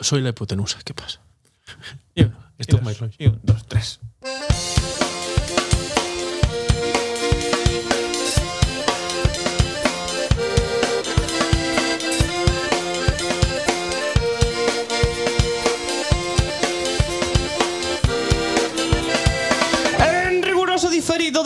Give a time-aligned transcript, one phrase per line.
[0.00, 1.20] soy la hipotenusa, ¿qué pasa?
[2.14, 4.00] Y, esto y dos, es my y un, dos, tres.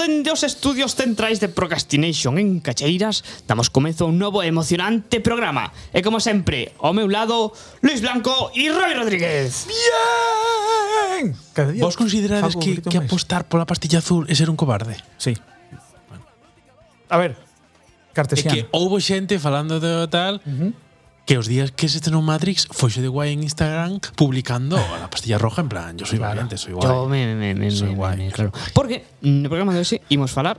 [0.00, 5.20] dende os estudios centrais de Procrastination en Cacheiras damos comezo a un novo e emocionante
[5.20, 5.76] programa.
[5.92, 7.52] E como sempre, ao meu lado,
[7.84, 9.68] Luis Blanco e Roy Rodríguez.
[9.68, 11.36] Bien!
[11.52, 13.12] Cada día Vos considerades fago que, grito que máis.
[13.12, 14.96] apostar pola pastilla azul é ser un cobarde?
[15.20, 15.36] Sí.
[17.12, 17.36] A ver,
[18.10, 20.72] É que houve houbo xente falando de tal uh -huh
[21.26, 25.38] que os días que se estrenou Matrix foxe de guai en Instagram publicando a pastilla
[25.38, 26.88] roja en plan, yo soy valiente, soy guai.
[26.88, 28.52] Yo me, me, me, soy me, guai, me, claro.
[28.74, 30.58] Porque no programa de hoxe imos falar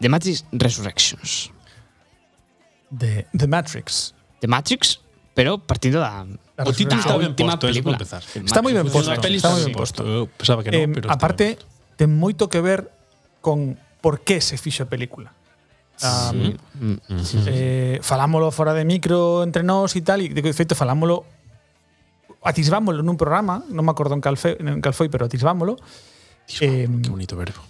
[0.00, 1.50] de Matrix Resurrections.
[2.90, 4.14] De The Matrix.
[4.40, 5.00] The Matrix,
[5.34, 7.96] pero partindo da La o título está ben posto, eh, película.
[7.96, 8.22] para empezar.
[8.44, 9.12] Está moi ben posto.
[9.12, 10.00] Está, está moi ben posto.
[10.04, 11.56] Eu pensaba que non, eh, pero Aparte,
[11.96, 12.92] ten moito que ver
[13.40, 15.32] con por que se fixo a película.
[16.02, 16.58] Um,
[17.22, 17.38] sí.
[17.38, 21.22] Mm, eh, falámolo fora de micro entre nós e tal, e de feito falámolo
[22.42, 25.78] atisvámolo nun programa, non me acordo en cal, fe, en cal foi, pero atisvámolo.
[25.78, 27.62] Atisvámolo, eh, que bonito verbo.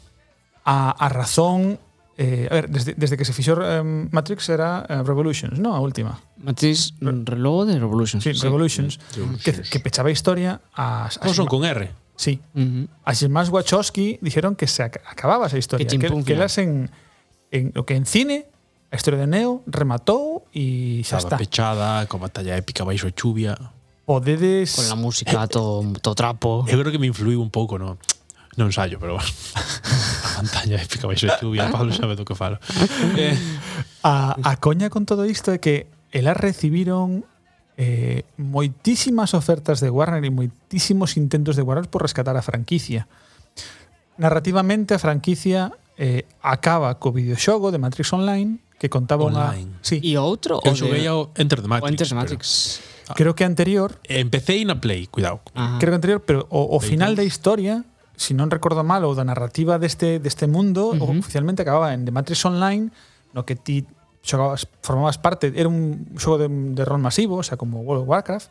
[0.64, 1.77] A, a razón
[2.19, 5.72] Eh, a ver, desde, desde que se fixou eh, Matrix era eh, Revolutions, non?
[5.72, 6.20] A última.
[6.36, 8.20] Matrix, Re de Revolutions.
[8.20, 8.44] Sí, sí.
[8.44, 9.00] Revolutions.
[9.41, 11.08] Que, que pechaba a historia a...
[11.08, 11.88] a son con R.
[12.14, 12.38] Sí.
[12.55, 12.88] Uh -huh.
[13.03, 15.86] As irmás Wachowski dijeron que se ac acababa esa historia.
[15.88, 16.92] Que, que, que elas en
[17.53, 18.48] en o que en cine
[18.91, 21.36] a historia de Neo rematou e xa Estaba está.
[21.39, 23.55] pechada, con batalla épica baixo a chuvia.
[24.05, 24.77] Podedes...
[24.77, 26.67] Con la música, eh, todo, todo trapo.
[26.67, 27.97] Eu creo que me influiu un pouco, no,
[28.59, 32.59] no ensayo, pero a pantalla épica baixo a chuvia, Pablo sabe do que falo.
[33.17, 33.33] eh,
[34.05, 37.25] a, a coña con todo isto é que elas recibiron
[37.81, 43.09] eh, moitísimas ofertas de Warner e moitísimos intentos de Warner por rescatar a franquicia.
[44.20, 45.72] Narrativamente a franquicia
[46.03, 49.79] eh, acaba co videoxogo de Matrix Online que contaba Online.
[49.79, 49.87] unha...
[49.87, 50.03] Sí.
[50.03, 50.59] E outro?
[50.67, 51.87] Eu xoguei ao Enter the Matrix.
[51.87, 52.43] O Enter the Matrix.
[53.07, 53.95] Pero, creo que anterior...
[54.11, 55.39] Empecé na Play, cuidado.
[55.55, 55.79] Ajá.
[55.79, 57.87] Creo que anterior, pero o, o final da historia
[58.23, 61.19] si non recordo mal, ou da narrativa deste, deste mundo, uh -huh.
[61.19, 62.95] oficialmente acababa en The Matrix Online,
[63.34, 63.83] no que ti
[64.23, 68.09] xogabas, formabas parte, era un xogo de, de rol masivo, o sea, como World of
[68.09, 68.49] Warcraft.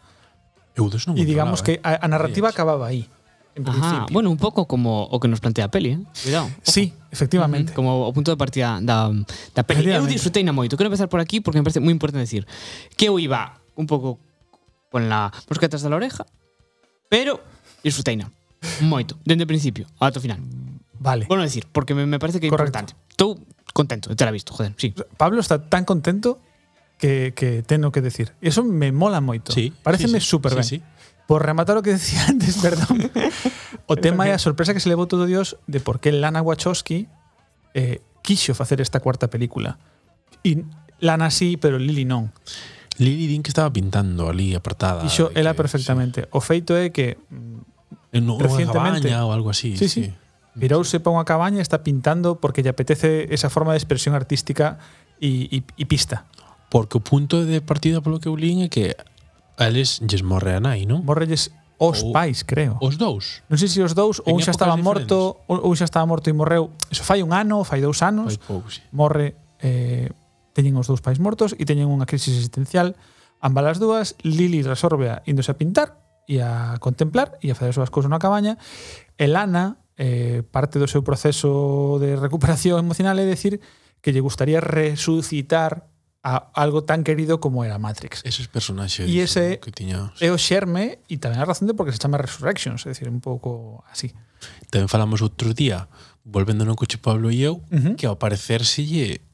[0.75, 3.07] Eu des non e digamos falaba, que a, a narrativa acababa aí.
[3.55, 5.99] En Ajá, bueno, un pouco como o que nos plantea a peli, eh?
[6.23, 6.45] Cuidado.
[6.45, 6.55] Ojo.
[6.63, 7.73] Sí, efectivamente.
[7.73, 9.11] Como o punto de partida da,
[9.53, 9.91] da peli.
[9.91, 10.79] Eu disfrutei na moito.
[10.79, 12.47] Quero empezar por aquí porque me parece moi importante decir
[12.95, 14.19] que eu iba un pouco
[14.87, 16.23] con la mosca atrás da oreja,
[17.11, 17.43] pero
[17.83, 18.31] disfrutei na.
[18.79, 20.39] moito, dende o principio ata o final.
[21.01, 21.25] Vale.
[21.25, 22.93] Bueno, decir, porque me, me parece que é importante.
[23.09, 23.35] Estou
[23.73, 24.93] contento de ter visto, joder, sí.
[25.17, 26.39] Pablo está tan contento
[27.01, 28.31] que, que tengo que decir.
[28.39, 29.51] Eso me mola moito.
[29.51, 30.63] Sí, Pareceme sí, sí, super sí, ben.
[30.63, 30.83] Sí, sí.
[31.31, 33.07] Por rematar o que decía antes, perdón,
[33.87, 37.07] o tema é a sorpresa que se levou todo Dios de por que Lana Wachowski
[37.71, 39.79] eh, quixo facer esta cuarta película.
[40.43, 40.67] E
[40.99, 42.35] Lana sí, pero Lily non.
[42.99, 45.07] Lily din que estaba pintando ali apartada.
[45.07, 46.27] Iso ela perfectamente.
[46.27, 46.35] Sí.
[46.35, 47.15] O feito é que
[48.11, 49.87] en no, recientemente cabaña ou algo así, sí.
[49.87, 50.11] sí.
[50.11, 50.13] sí.
[50.59, 54.83] Virouse pa unha cabaña e está pintando porque lle apetece esa forma de expresión artística
[55.23, 56.27] e, e, e pista.
[56.67, 58.99] Porque o punto de partida polo que eu lín é que
[59.57, 61.03] Eles lles morre a nai, non?
[61.03, 61.51] Morrelles
[61.81, 62.77] os ou, pais, creo.
[62.79, 63.41] Os dous.
[63.49, 66.33] Non sei se os dous ou xa estaba morto ou, ou xa estaba morto e
[66.33, 66.69] morreu.
[66.93, 68.37] Eso fai un ano, fai dous anos.
[68.37, 68.85] Fai pouco, sí.
[68.93, 69.33] Morre
[69.65, 70.13] eh,
[70.53, 72.93] teñen os dous pais mortos e teñen unha crisis existencial.
[73.41, 75.97] Ambas as dúas, Lily resorbe a índose a pintar
[76.29, 78.61] e a contemplar e a fazer as súas cousas na cabaña.
[79.17, 83.57] E Lana, eh, parte do seu proceso de recuperación emocional é decir
[84.05, 85.90] que lle gustaría resucitar
[86.23, 88.21] a algo tan querido como era Matrix.
[88.23, 90.13] Esos personaxes e ese que tiña...
[90.21, 93.21] é o xerme e tamén a razón de porque se chama Resurrections, é dicir, un
[93.21, 94.13] pouco así.
[94.69, 95.89] Tamén falamos outro día,
[96.21, 97.93] volvendo no coche Pablo e eu, uh -huh.
[97.97, 99.25] que ao parecer se lle,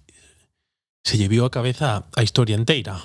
[1.03, 2.95] se lle viu a cabeza a historia inteira.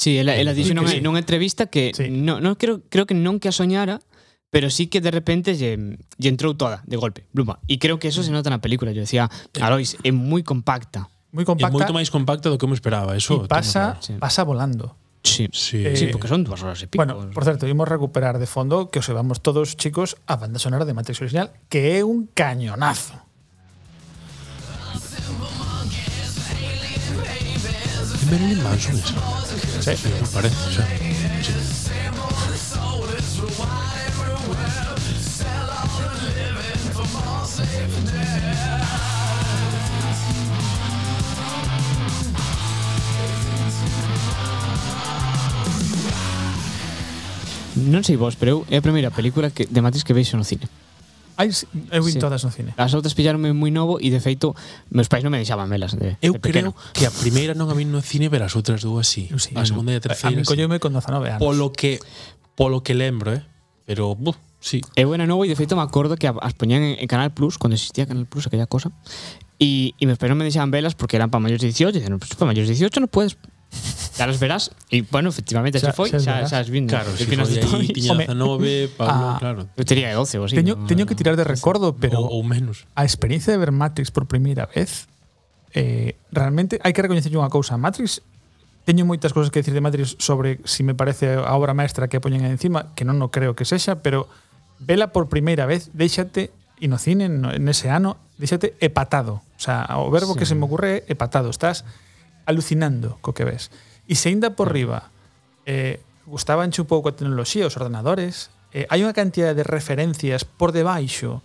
[0.00, 1.04] Sí, ela, ela dixo nunha, sí.
[1.04, 2.08] nunha entrevista que sí.
[2.08, 4.00] no, no creo, creo que non que a soñara,
[4.48, 7.60] pero sí que de repente lle, lle entrou toda, de golpe, bluma.
[7.68, 8.92] E creo que eso se nota na película.
[8.92, 9.28] Yo decía,
[9.60, 11.12] Alois, é moi compacta.
[11.32, 13.44] É compacta moito máis compacta do que me esperaba, eso.
[13.44, 14.12] e pasa, Sí.
[14.20, 14.92] pasa volando
[15.24, 15.46] Sí.
[15.54, 15.86] Sí.
[15.86, 16.98] Eh, Sí, porque son dúas horas e pico.
[16.98, 20.84] Bueno, por certo, imos recuperar de fondo que os vamos todos, chicos, a banda sonora
[20.84, 23.14] de Matrix original, que é un cañonazo.
[28.30, 28.96] Marilyn Manson.
[29.80, 29.90] Sí.
[30.20, 32.22] Me parece, o sea, sí.
[47.76, 50.44] Non sei vos, pero eu é a primeira película que de Matrix que veixo no
[50.44, 50.68] cine.
[51.36, 52.20] Ai, eu vin sí.
[52.20, 52.76] todas no cine.
[52.76, 54.52] As outras pillaronme moi novo e de feito
[54.92, 57.74] meus pais non me deixaban velas de, Eu de creo que a primeira non a
[57.74, 59.32] vin no cine, pero as outras dúas sí.
[59.40, 60.36] sí a segunda e a terceira.
[60.36, 61.40] A mí colleume con 19 anos.
[61.40, 61.98] Polo que
[62.52, 63.40] polo que lembro, eh,
[63.88, 64.84] pero buf, sí.
[64.92, 67.56] Eu era novo e de feito me acordo que as poñían en, en Canal Plus,
[67.56, 68.92] cando existía Canal Plus aquella cosa,
[69.56, 72.00] e, e meus pais non me deixaban velas porque eran para maiores de 18, e
[72.04, 73.40] dicen, pues, para maiores de 18 non podes
[74.18, 74.70] Ya las verás.
[74.92, 76.92] E, bueno, efectivamente, xa, xa foi, xa, xa, xa as vindo.
[76.92, 79.60] Claro, si foi aí Piñaza 19, Pablo, a, claro.
[79.72, 80.54] Eu tería 12 ou así.
[80.54, 82.20] Teño, no, teño que tirar de recordo, pero...
[82.20, 82.84] Ou, ou menos.
[82.92, 85.08] A experiencia de ver Matrix por primeira vez,
[85.72, 87.80] eh, realmente, hai que recoñecerlle unha cousa.
[87.80, 88.20] Matrix
[88.82, 92.18] Teño moitas cousas que decir de Matrix sobre si me parece a obra maestra que
[92.18, 94.26] poñen encima, que non no creo que sexa, pero
[94.82, 96.50] vela por primeira vez, déxate
[96.82, 99.38] e no cine en ese ano, déxate epatado.
[99.54, 100.42] O sea, o verbo sí.
[100.42, 101.46] que se me ocurre é epatado.
[101.46, 101.86] Estás
[102.46, 103.70] alucinando co que ves.
[104.06, 104.74] E se ainda por mm.
[104.74, 105.00] riba
[105.66, 110.70] eh, gustabanche un pouco a tecnoloxía, os ordenadores, eh, hai unha cantidad de referencias por
[110.70, 111.42] debaixo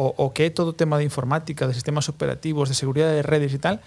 [0.00, 3.24] o, o que é todo o tema de informática, de sistemas operativos, de seguridade de
[3.26, 3.84] redes e tal,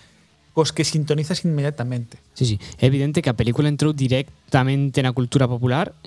[0.54, 2.22] cos que sintonizas inmediatamente.
[2.38, 2.56] Sí, sí.
[2.78, 5.98] É evidente que a película entrou directamente na cultura popular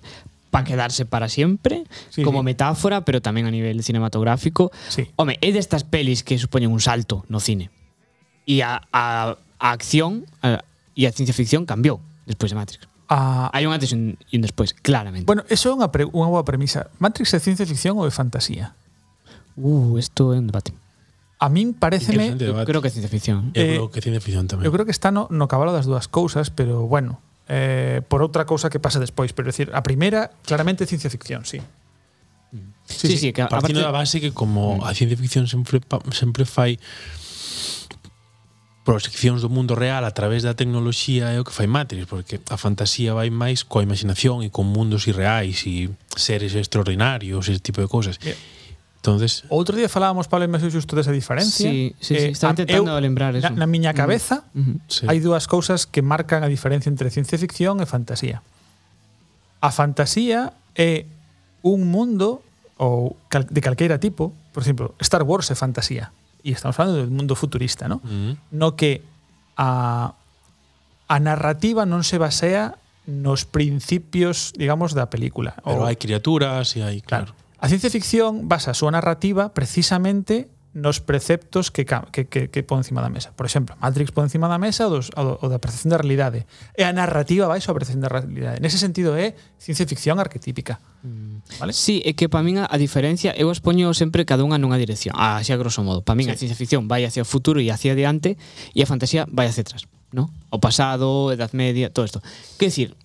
[0.55, 1.85] para quedarse para siempre,
[2.15, 2.55] sí, como sí.
[2.55, 4.71] metáfora, pero tamén a nivel cinematográfico.
[4.87, 5.11] Sí.
[5.19, 7.75] Home, é destas pelis que supoñen un salto no cine.
[8.47, 10.63] E a, a a acción a,
[10.97, 12.89] e a ciencia ficción cambiou despois de Matrix.
[13.09, 15.27] Ah, Hai un antes e un, un despois, claramente.
[15.27, 16.91] Bueno, eso é unha, pre, unha boa premisa.
[16.99, 18.75] Matrix é ciencia ficción ou é fantasía?
[19.55, 20.75] Uh, isto é un debate.
[21.39, 22.35] A min pareceme...
[22.35, 23.55] Eu creo que é ciencia ficción.
[23.55, 24.67] Eh, eu creo que é ciencia ficción tamén.
[24.67, 28.43] Eu creo que está no, no cabalo das dúas cousas, pero bueno, eh, por outra
[28.43, 29.31] cousa que pasa despois.
[29.31, 31.63] Pero, decir, a primeira, claramente, é ciencia ficción, sí.
[32.51, 33.91] Sí, sí, sí, sí que Partindo a parte...
[33.91, 34.89] da base que como mm.
[34.89, 35.79] a ciencia ficción sempre.
[36.11, 36.81] Sempre fai
[38.87, 42.55] proxeccións do mundo real a través da tecnoloxía é o que fai Matrix, porque a
[42.55, 47.91] fantasía vai máis coa imaginación e con mundos irreais e seres extraordinarios, ese tipo de
[47.91, 48.15] cousas.
[48.23, 48.39] Yeah.
[49.03, 51.67] Entonces, outro día falábamos Pablo e Meseu xusto desa diferencia.
[51.67, 53.51] Sí, sí, sí eh, estaba tentando eu, lembrar eso.
[53.51, 54.47] Na, na miña cabeza.
[54.55, 55.11] Uh -huh.
[55.11, 58.47] hai dúas cousas que marcan a diferencia entre ciencia ficción e fantasía.
[59.59, 61.11] A fantasía é
[61.67, 62.39] un mundo
[62.79, 66.15] ou cal, de calqueira tipo, por exemplo, Star Wars é fantasía
[66.47, 67.99] e estamos falando do mundo futurista, ¿no?
[68.07, 68.55] Mm.
[68.55, 69.03] No que
[69.59, 70.15] a,
[71.11, 72.79] a narrativa non se basea
[73.11, 75.59] nos principios, digamos, da película.
[75.67, 77.35] Pero o, hai criaturas e hai, claro.
[77.35, 77.47] claro.
[77.59, 80.47] A ciencia ficción basa a súa narrativa precisamente
[80.77, 83.33] nos preceptos que, que, que, que pon encima da mesa.
[83.33, 86.45] Por exemplo, Matrix pon encima da mesa o, dos, o, o da percepción da realidade.
[86.77, 88.61] E a narrativa vai sobre a percepción da realidade.
[88.61, 90.77] Nese sentido é ciencia ficción arquetípica.
[91.01, 91.65] Mm.
[91.65, 91.73] Vale?
[91.73, 95.17] Sí, é que para min a diferencia eu as poño sempre cada unha nunha dirección.
[95.17, 96.05] Ah, así a grosso modo.
[96.05, 96.37] Para min sí.
[96.37, 98.37] a ciencia ficción vai hacia o futuro e hacia adiante
[98.77, 99.89] e a fantasía vai hacia atrás.
[100.13, 100.29] ¿no?
[100.53, 102.21] O pasado, Edad Media, todo isto.
[102.61, 102.97] Quer decir,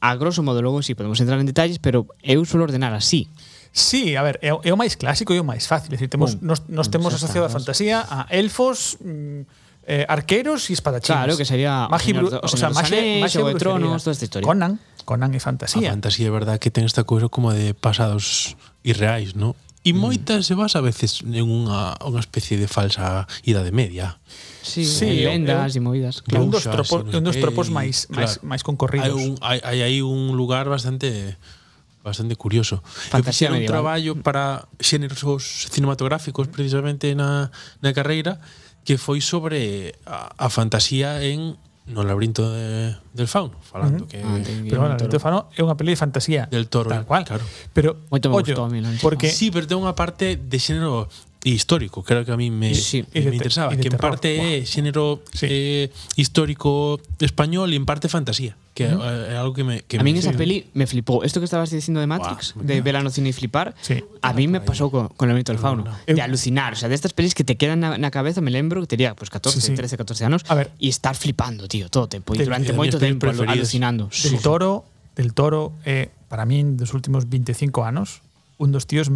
[0.00, 3.26] a grosso modo, logo sí podemos entrar en detalles, pero eu suelo ordenar así.
[3.74, 5.90] Sí, a ver, é, é o máis clásico e o máis fácil.
[5.90, 9.42] Decir, temos, nos, nos temos asociado a fantasía a elfos, mm,
[9.90, 11.18] eh, arqueros e espadachines.
[11.18, 14.30] Claro, que sería Magi, o, o, o sea, Magi, Magi o de Tronos, toda esta
[14.30, 14.46] historia.
[14.46, 15.90] Conan, Conan e fantasía.
[15.90, 18.54] A fantasía é verdad que ten esta cousa como de pasados
[18.86, 19.58] irreais, ¿no?
[19.82, 19.98] E mm.
[19.98, 20.46] moitas mm.
[20.46, 24.22] se basa a veces en unha, unha especie de falsa idade media.
[24.62, 26.22] Sí, sí lendas e movidas.
[26.22, 26.46] Claro.
[26.46, 29.18] Un dos tropos, un dos tropos máis, máis, máis concorridos.
[29.18, 31.34] Hai, un, hai, hai un lugar bastante
[32.04, 32.84] Bastante curioso.
[32.84, 33.64] Fantasía Eu fixera medieval.
[33.64, 34.20] un traballo mm.
[34.20, 35.24] para xéneros
[35.72, 37.48] cinematográficos precisamente na,
[37.80, 38.44] na carreira
[38.84, 44.08] que foi sobre a, a fantasía en no laberinto de, del fauno, falando uh -huh.
[44.08, 46.48] que ah, Pero bueno, el del fauno é unha peli de fantasía.
[46.48, 47.28] Del toro, tal cual.
[47.28, 47.44] Claro.
[47.76, 51.12] Pero Moito me ollo, gustou a mí, porque sí, pero ten unha parte de xénero
[51.44, 57.00] histórico, creo que a mí me, eh, interesaba, que en parte es género eh, histórico
[57.20, 59.00] español y en parte fantasía, que ¿Mm?
[59.38, 59.82] algo que me...
[59.82, 61.22] Que a mí esa peli me flipó.
[61.22, 63.74] Esto que estabas diciendo de Matrix, de ver la noción y flipar,
[64.22, 67.12] a mí me pasó con, el mito del fauno, de alucinar, o sea, de estas
[67.12, 70.24] pelis que te quedan en la cabeza, me lembro que tenía pues 14, 13, 14
[70.24, 70.70] años, a ver.
[70.78, 74.08] y estar flipando, tío, todo pues, tiempo, y durante mucho tiempo alucinando.
[74.22, 74.84] Del toro,
[75.16, 75.72] del toro
[76.28, 78.22] para mí, en los últimos 25 años,
[78.58, 79.08] un dos tíos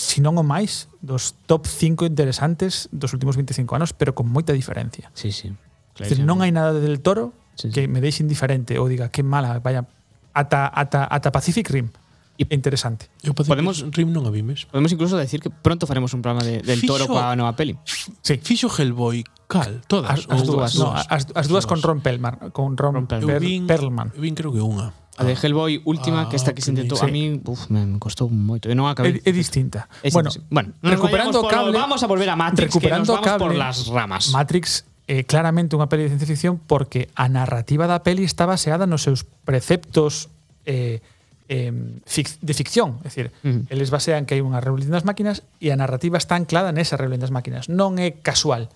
[0.00, 4.56] si non o máis, dos top 5 interesantes dos últimos 25 anos, pero con moita
[4.56, 5.12] diferencia.
[5.12, 5.52] Sí, sí.
[5.92, 7.76] Claro, decir, non hai nada del toro sí, sí.
[7.76, 9.84] que me deixe indiferente ou diga que mala, vaya,
[10.32, 11.92] ata, ata, ata Pacific Rim.
[12.40, 13.12] E interesante.
[13.20, 14.64] Eu podemos Rim non a vimes.
[14.64, 17.76] Podemos incluso decir que pronto faremos un programa de, del fixo, toro coa nova peli.
[18.24, 18.40] Sí.
[18.40, 22.80] Fixo Hellboy cal, todas as, as dúas, no, as, as dúas con Ron Perlman, con
[22.80, 23.36] Ron, Ron Perlman.
[23.36, 24.08] Eu vin, Perlman.
[24.16, 24.96] Eu vin creo que unha.
[25.20, 27.04] A de Hellboy última, ah, que esta que se ah, intentou sí.
[27.04, 28.72] a mí, uf, me, me costou moito.
[28.72, 29.20] Eu non acabei.
[29.20, 29.84] É, é distinta.
[30.00, 33.20] É bueno, bueno non recuperando por, cable, vamos a volver a Matrix, recuperando que nos
[33.20, 34.32] vamos cable, por las ramas.
[34.32, 38.48] Matrix é eh, claramente unha peli de ciencia ficción porque a narrativa da peli está
[38.48, 40.32] baseada nos seus preceptos
[40.64, 41.04] eh,
[41.52, 41.68] eh,
[42.08, 42.96] fic de ficción.
[43.04, 43.60] É dicir, uh -huh.
[43.68, 47.20] eles basean que hai unha rebelión das máquinas e a narrativa está anclada nesa rebelión
[47.20, 47.68] das máquinas.
[47.68, 48.72] Non é casual.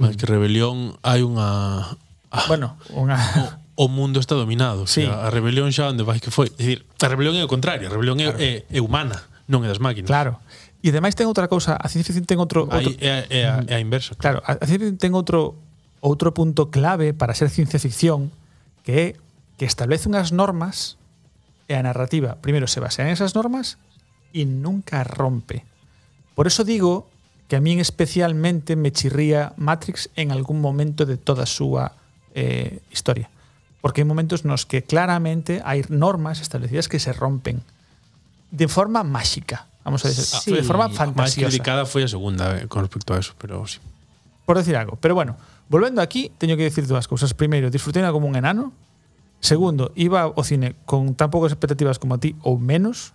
[0.00, 2.00] Mas que rebelión hai unha...
[2.48, 3.20] Bueno, unha...
[3.82, 4.86] o mundo está dominado.
[4.86, 5.02] Sí.
[5.02, 6.46] O sea, a rebelión xa onde vai que foi.
[6.46, 8.38] É dicir, a rebelión é o contrario, a rebelión claro.
[8.38, 10.06] é, é, é humana, non é das máquinas.
[10.06, 10.38] Claro.
[10.82, 12.70] E ademais ten outra cousa, a ciencia ficción ten outro...
[12.70, 14.14] outro Aí é, a, é, a, é a inversa.
[14.14, 15.58] Claro, a ciencia ficción ten outro
[16.02, 18.34] outro punto clave para ser ciencia ficción
[18.82, 19.06] que é
[19.58, 20.98] que establece unhas normas
[21.70, 23.78] e a narrativa primeiro se basea en esas normas
[24.34, 25.62] e nunca rompe.
[26.34, 27.06] Por eso digo
[27.46, 31.94] que a min especialmente me chirría Matrix en algún momento de toda a súa
[32.34, 33.31] eh, historia
[33.82, 37.66] porque hai momentos nos que claramente hai normas establecidas que se rompen
[38.54, 40.54] de forma máxica, vamos a decir, sí.
[40.54, 41.18] de forma fantasiosa.
[41.18, 43.82] A máis criticada foi a segunda eh, con respecto a eso, pero sí.
[44.46, 45.34] Por decir algo, pero bueno,
[45.66, 47.34] volvendo aquí, teño que decir dúas cousas.
[47.34, 48.70] Primeiro, disfrutei como un enano.
[49.42, 53.10] Segundo, iba ao cine con tan poucas expectativas como a ti ou menos,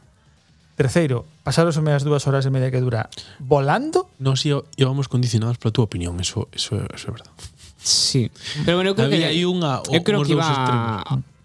[0.77, 3.09] Terceiro, pasaros as meas dúas horas e media que dura
[3.41, 4.13] volando.
[4.21, 7.33] Nos íbamos condicionados pola túa opinión, eso, eso, eso é verdade.
[7.87, 8.29] Sí.
[8.67, 10.43] Pero bueno, eu creo Había que aí unha eu creo que iba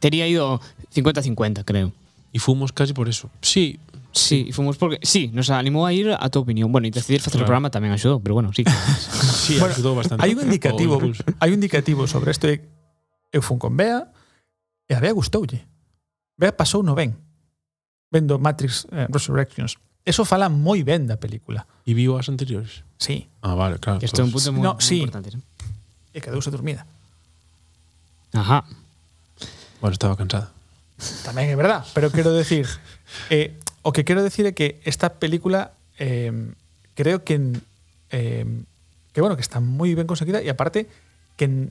[0.02, 0.58] tería ido
[0.90, 1.94] 50-50, creo.
[2.34, 3.30] E fomos casi por eso.
[3.38, 3.78] Sí,
[4.12, 4.52] Sí, sí.
[4.52, 6.68] fomos porque sí, nos animou a ir a tua opinión.
[6.68, 7.46] Bueno, e decidir facer claro.
[7.46, 8.60] o programa tamén axudou, pero bueno, sí.
[9.46, 10.20] sí, bueno, axudou bastante.
[10.20, 11.00] Hai un indicativo,
[11.40, 14.12] hai un indicativo sobre isto e eh, eu fun con Bea
[14.84, 15.64] e a Bea gustoulle.
[16.36, 17.16] Bea pasou no ben
[18.12, 19.80] vendo Matrix eh, Resurrections.
[20.04, 21.64] Eso fala moi ben da película.
[21.88, 22.84] E viu as anteriores?
[23.00, 23.30] Sí.
[23.40, 24.02] Ah, vale, claro.
[24.04, 25.00] Isto é un punto moi no, sí.
[25.00, 25.32] importante.
[25.32, 25.40] ¿no?
[26.12, 26.84] e quedouse dormida.
[28.32, 28.64] Ajá.
[29.80, 30.52] Bueno, estaba cansada.
[31.26, 32.70] Tamén é verdad, pero quero decir
[33.28, 36.30] eh, o que quero decir é que esta película eh,
[36.94, 37.40] creo que
[38.14, 38.46] eh,
[39.12, 40.86] que bueno, que está moi ben conseguida e aparte
[41.34, 41.68] que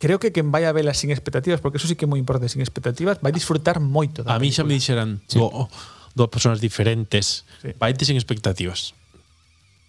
[0.00, 2.48] creo que quen vai a vela sin expectativas, porque eso sí que é moi importante,
[2.48, 5.36] sin expectativas, vai disfrutar moito da A mí xa me dixeran sí.
[5.36, 5.68] do,
[6.16, 6.24] do
[6.56, 7.76] diferentes, sí.
[7.76, 8.96] vai sin expectativas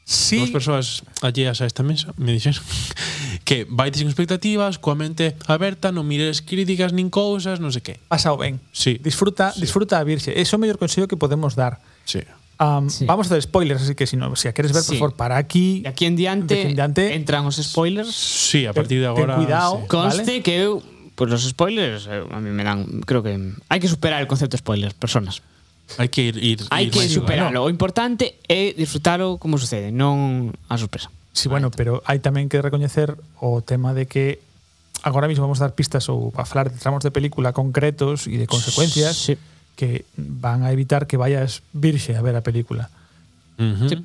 [0.05, 0.39] sí.
[0.39, 2.61] Dos persoas alleas a esta mesa me dixeron
[3.43, 7.95] que vai sin expectativas, coa mente aberta, non mires críticas nin cousas, non sei que.
[8.07, 8.61] Pasao ben.
[8.71, 9.01] Sí.
[9.01, 9.65] Disfruta, sí.
[9.65, 10.33] disfruta a virxe.
[10.33, 11.81] Eso é o mellor consello que podemos dar.
[12.05, 12.21] Sí.
[12.57, 13.03] Um, sí.
[13.05, 14.95] Vamos a hacer spoilers, así que si no, si a queres ver, sí.
[14.95, 15.81] por favor, para aquí.
[15.81, 18.13] De aquí en diante, aquí en diante entran os spoilers.
[18.15, 19.35] Sí, a partir de agora.
[19.35, 19.87] Ten cuidado, sí.
[19.87, 20.41] conste ¿vale?
[20.41, 20.81] que eu,
[21.15, 23.37] pues los spoilers eh, a mí me dan, creo que
[23.69, 25.41] hay que superar el concepto de spoilers, personas.
[25.97, 27.63] Hai que ir, ir Hai ir que superalo.
[27.65, 31.13] O importante é disfrutalo como sucede, non a sorpresa.
[31.35, 33.13] Sí, bueno, pero hai tamén que recoñecer
[33.43, 34.39] o tema de que
[35.05, 38.41] agora mismo vamos a dar pistas ou a falar de tramos de película concretos e
[38.41, 39.37] de consecuencias sí.
[39.77, 42.89] que van a evitar que vayas virxe a ver a película.
[43.59, 43.89] Uh -huh.
[43.89, 43.95] sí.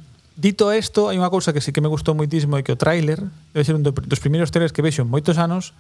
[0.41, 3.21] Dito isto, hai unha cousa que sí que me gustou moitísimo e que o tráiler
[3.53, 5.77] debe ser un dos primeiros trailers que vexo en moitos anos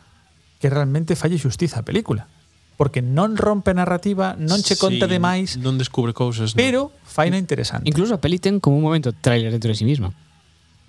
[0.61, 2.29] que realmente falle xustiza a película
[2.81, 5.61] porque non rompe narrativa, non che conta sí, demais.
[5.61, 6.57] Non descubre cousas.
[6.57, 7.05] Pero no.
[7.05, 7.85] faina interesante.
[7.85, 10.17] Incluso a peli ten como un momento trailer dentro de sí misma.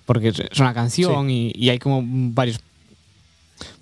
[0.08, 1.52] Porque son a canción sí.
[1.52, 2.00] y, y hai como
[2.32, 2.64] varios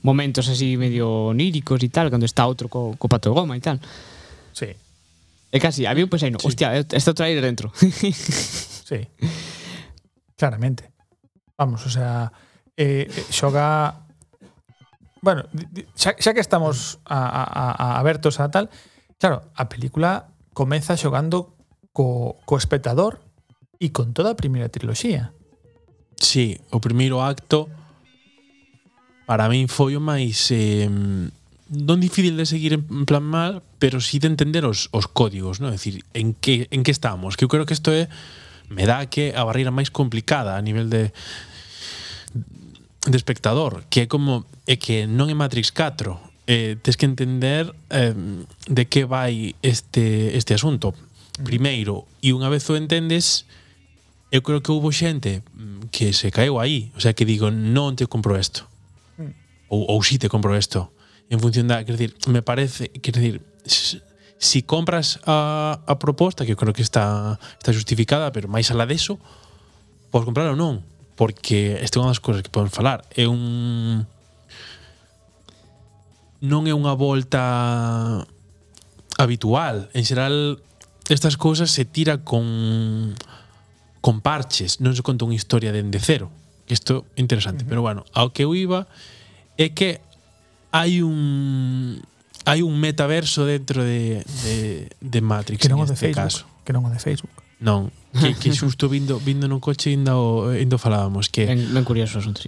[0.02, 3.78] momentos así medio oníricos e tal, cando está outro co, co pato goma e tal.
[4.58, 4.74] Sí.
[5.54, 6.50] E casi, había un pensaino, sí.
[6.50, 7.70] hostia, eh, está o trailer dentro.
[8.90, 9.06] sí.
[10.34, 10.90] Claramente.
[11.54, 12.34] Vamos, o sea,
[12.74, 14.09] eh, eh xoga
[15.22, 15.46] bueno,
[15.96, 18.70] xa, xa que estamos a, a, a abertos a tal,
[19.20, 21.56] claro, a película comeza xogando
[21.92, 23.20] co, co espectador
[23.80, 25.32] e con toda a primeira triloxía.
[26.20, 27.72] Sí, o primeiro acto
[29.24, 30.90] para min foi o máis eh,
[31.70, 35.70] non difícil de seguir en plan mal, pero sí de entender os, os códigos, non?
[35.70, 37.38] É dicir, en que, en que estamos?
[37.38, 38.10] Que eu creo que isto é
[38.74, 41.14] me dá que a barreira máis complicada a nivel de
[43.10, 46.16] de espectador, que é como é que non é Matrix 4.
[46.50, 48.14] Eh, tes que entender eh,
[48.66, 50.94] de que vai este este asunto.
[50.94, 51.44] Mm.
[51.46, 53.46] Primeiro, e unha vez o entendes,
[54.34, 57.98] eu creo que houve xente mm, que se caeu aí, o sea, que digo, non
[57.98, 58.66] te compro isto.
[59.18, 59.34] Mm.
[59.70, 60.90] Ou, ou si te compro isto.
[61.30, 63.36] En función da, quer dizer, me parece, quer dizer,
[64.40, 68.90] si compras a, a proposta, que eu creo que está, está justificada, pero máis alá
[68.90, 69.20] deso,
[70.10, 70.82] podes comprar ou non
[71.20, 73.04] porque esta é unha das cousas que poden falar.
[73.12, 74.08] É un
[76.40, 78.24] non é unha volta
[79.20, 79.92] habitual.
[79.92, 80.64] En xeral
[81.12, 83.20] estas cousas se tira con
[84.00, 84.80] con parches.
[84.80, 86.32] Non se conta unha historia dende cero
[86.72, 87.64] isto é interesante.
[87.64, 87.70] Uh -huh.
[87.76, 88.88] pero bueno ao que eu iba
[89.60, 90.00] é que
[90.72, 92.00] hai un
[92.48, 96.48] hai un metaverso dentro de, de, de Matrix que non o de este Facebook, caso.
[96.64, 97.49] que non o de Facebook.
[97.60, 101.46] Non, que, que xusto vindo, vindo no coche indo, indo falábamos que...
[101.46, 102.48] Ben, ben curioso son tri.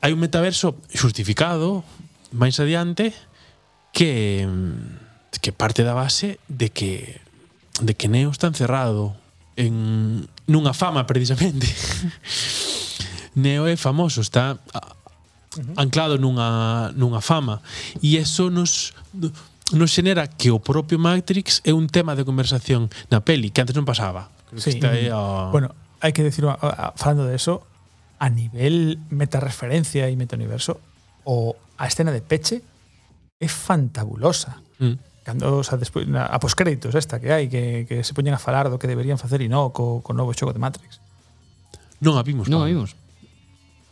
[0.00, 1.84] Hai un metaverso xustificado
[2.32, 3.12] máis adiante
[3.92, 4.46] que
[5.40, 7.20] que parte da base de que
[7.80, 9.16] de que Neo está encerrado
[9.56, 11.68] en nunha fama precisamente.
[13.40, 14.58] Neo é famoso, está
[15.76, 17.62] anclado nunha nunha fama
[18.02, 18.92] e eso nos
[19.72, 23.74] nos xenera que o propio Matrix é un tema de conversación na peli que antes
[23.74, 24.30] non pasaba.
[24.50, 24.76] Creo sí.
[24.76, 25.50] está aí a...
[25.54, 26.44] Bueno, hai que decir,
[26.96, 27.62] falando de eso,
[28.20, 30.80] a nivel metareferencia e metauniverso,
[31.24, 32.60] o a escena de Peche
[33.40, 34.60] é fantabulosa.
[34.78, 34.96] Mm.
[35.24, 38.40] Cando, o sea, despois, na, a poscréditos esta que hai, que, que se poñen a
[38.40, 41.00] falar do que deberían facer e non co, co novo xogo de Matrix.
[42.04, 42.48] Non a vimos.
[42.48, 42.96] Non a vimos.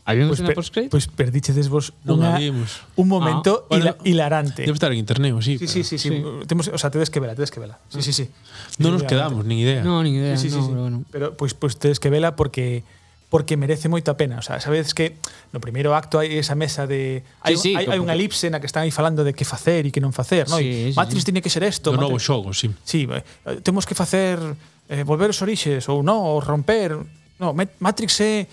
[0.09, 0.89] Había unha pues escena post-credit?
[0.89, 2.81] Pois pues pois perdichedes vos non vimos.
[2.97, 4.65] un momento ah, bueno, hilarante.
[4.65, 5.61] Debe estar en internet, sí.
[5.61, 6.09] Sí, sí, sí, sí.
[6.09, 6.25] sí.
[6.49, 7.77] Temos, o sea, tedes que vela, tedes que vela.
[7.93, 8.33] Sí, sí, sí.
[8.81, 9.85] Non nos quedamos, nin idea.
[9.85, 10.41] Non, nin idea.
[10.41, 10.99] Sí, sí, no, sí, pero, bueno.
[11.13, 12.89] pero pois, pues, pois pues, tedes que vela porque
[13.29, 15.21] porque merece moita pena, o sea, sabedes que
[15.53, 18.65] no primeiro acto hai esa mesa de hai, sí, sí, hai, hai unha elipse na
[18.65, 20.57] que están aí falando de que facer e que non facer, no?
[20.57, 21.27] Sí, sí, Matrix sí.
[21.29, 21.93] tiene que ser isto.
[21.93, 22.73] No novo xogo, sí.
[22.81, 24.41] Sí, eh, temos que facer
[24.89, 26.97] eh, volver os orixes ou non, ou romper.
[27.37, 28.49] No, Matrix é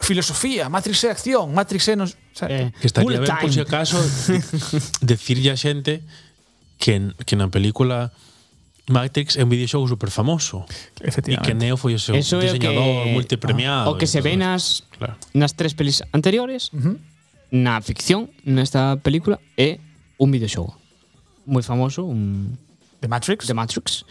[0.00, 2.08] filosofía, Matrix é acción, Matrix é non,
[2.48, 4.00] eh, que estaría ben por si acaso
[5.04, 6.00] decirlle a xente
[6.80, 8.10] que que na película
[8.90, 10.66] Matrix é un videoxogo super famoso.
[10.98, 13.90] E que Neo foi o seu Eso diseñador que, multipremiado.
[13.90, 15.14] O que se ve nas, claro.
[15.32, 16.96] nas tres pelis anteriores, uh -huh.
[17.54, 19.78] na ficción, nesta película, é
[20.18, 20.74] un videoxogo.
[21.46, 22.58] Moi famoso, un...
[23.00, 23.46] The Matrix?
[23.46, 24.04] The Matrix.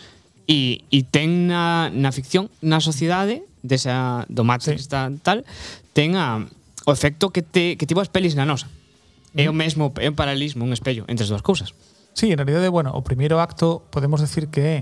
[0.47, 4.89] E, e ten na, na ficción, na sociedade, desa, do Matrix sí.
[4.89, 5.45] da, tal,
[5.93, 6.45] ten a,
[6.85, 8.67] o efecto que, te, que tivo as pelis na nosa.
[9.37, 9.57] É o mm.
[9.57, 11.77] mesmo, é un paralelismo, un espello entre as dúas cousas.
[12.17, 14.77] Sí, en realidade, bueno, o primeiro acto podemos decir que é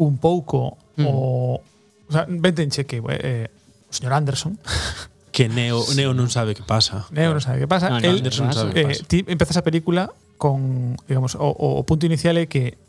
[0.00, 1.04] un pouco mm.
[1.04, 1.60] o...
[2.08, 3.46] O sea, vente en cheque, eh, eh,
[3.84, 4.56] o señor Anderson,
[5.32, 6.00] que Neo, sí.
[6.00, 7.04] Neo non sabe que pasa.
[7.12, 7.92] Neo non sabe que pasa.
[7.92, 9.04] No, no, El, Anderson non sabe que eh, pasa.
[9.04, 10.08] Eh, ti empezas a película
[10.40, 12.80] con, digamos, o, o punto inicial é que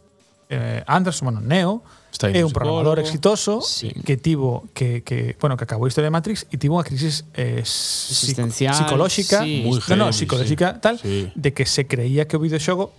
[0.47, 3.07] eh, Anderson, bueno, Neo, Está é un programador psicólogo.
[3.07, 3.93] exitoso sí.
[4.03, 7.23] que tivo que, que, bueno, que acabou a historia de Matrix e tivo unha crisis
[7.37, 9.63] eh, existencial psicolóxica, sí.
[9.93, 10.79] No, no, psicolóxica sí.
[10.81, 11.29] tal, sí.
[11.31, 12.91] de que se creía que o videoxogo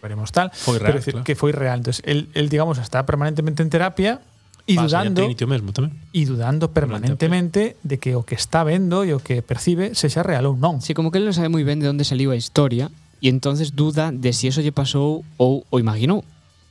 [0.00, 1.26] veremos tal, foi real, pero decir, claro.
[1.26, 1.82] que foi real.
[1.82, 4.24] Entonces, el, el digamos está permanentemente en terapia
[4.66, 5.94] e dudando mesmo tamén.
[6.10, 10.50] E dudando permanentemente de que o que está vendo e o que percibe sexa real
[10.50, 10.82] ou non.
[10.82, 12.90] Sí, como que ele non sabe moi ben de onde saliu a historia
[13.22, 16.26] e entonces duda de si eso lle pasou ou o imaginou.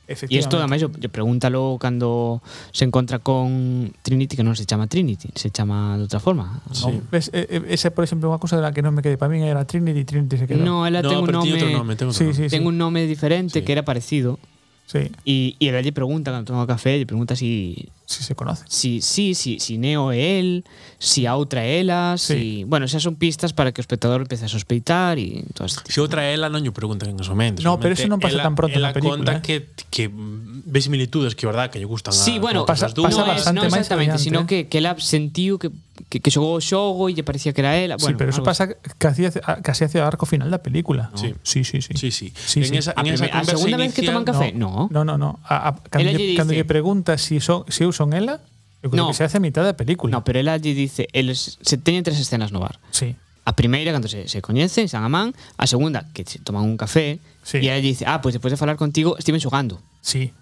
[0.06, 2.40] E isto, ademais, yo, yo pregúntalo cando
[2.70, 6.62] se encontra con Trinity, que non se chama Trinity, se chama de outra forma.
[6.70, 6.86] Sí.
[6.86, 9.42] No, ves, esa, por exemplo, unha cosa de la que non me quedé para min
[9.42, 10.62] era Trinity, Trinity se quedou.
[10.62, 12.38] No, ela no, ten un nome, nome, ten sí, nome.
[12.38, 12.66] Sí, ten sí.
[12.70, 13.64] un nome diferente sí.
[13.66, 14.38] que era parecido.
[14.86, 15.10] Sí.
[15.26, 18.64] Y, y ela lle pregunta, cando toma café, lle pregunta si sí se conoce.
[18.70, 20.64] si si si, si Neo é el,
[20.98, 24.46] si a outra é ela, si, bueno, xa son pistas para que o espectador empece
[24.46, 27.60] a sospeitar e todo este Se outra ela non lle preguntan en ese momento.
[27.66, 29.42] No, pero eso non pasa ela- tan pronto ela na película, conta eh.
[29.42, 29.56] que,
[29.90, 33.10] que ve similitudes que, verdad, que lle gustan Sí, a, bueno, pasa- dúas.
[33.10, 34.46] pasa no, es, bastante no exactamente, sino eh.
[34.46, 35.74] que, que ela sentiu que,
[36.06, 37.98] que, que xogou o xogo e lle parecía que era ela.
[37.98, 38.70] sí, Bueno, pero eso pasa
[39.02, 41.10] casi hacia, casi hacia o arco final da película.
[41.18, 41.34] Sí.
[41.42, 41.82] sí, sí.
[41.82, 41.90] sí.
[41.98, 42.26] Sí, sí.
[42.36, 42.76] Sí, en sí.
[42.78, 44.86] esa, A, en esa primer- a segunda vez que toman café, no.
[44.94, 45.40] No, no, no.
[45.42, 48.44] A, a, cando, Ela lle, cando lle pregunta si, son, si eu son ela,
[48.84, 50.12] eu creo no, que se hace a mitad da película.
[50.12, 52.78] No, pero ela lle dice, eles se teñen tres escenas no bar.
[52.92, 53.16] Sí.
[53.48, 57.18] A primeira cando se, se coñecen, san amán, a segunda que se toman un café
[57.42, 57.64] sí.
[57.64, 60.36] e ela dice, "Ah, pois pues, despois de falar contigo, estive xogando." Sí.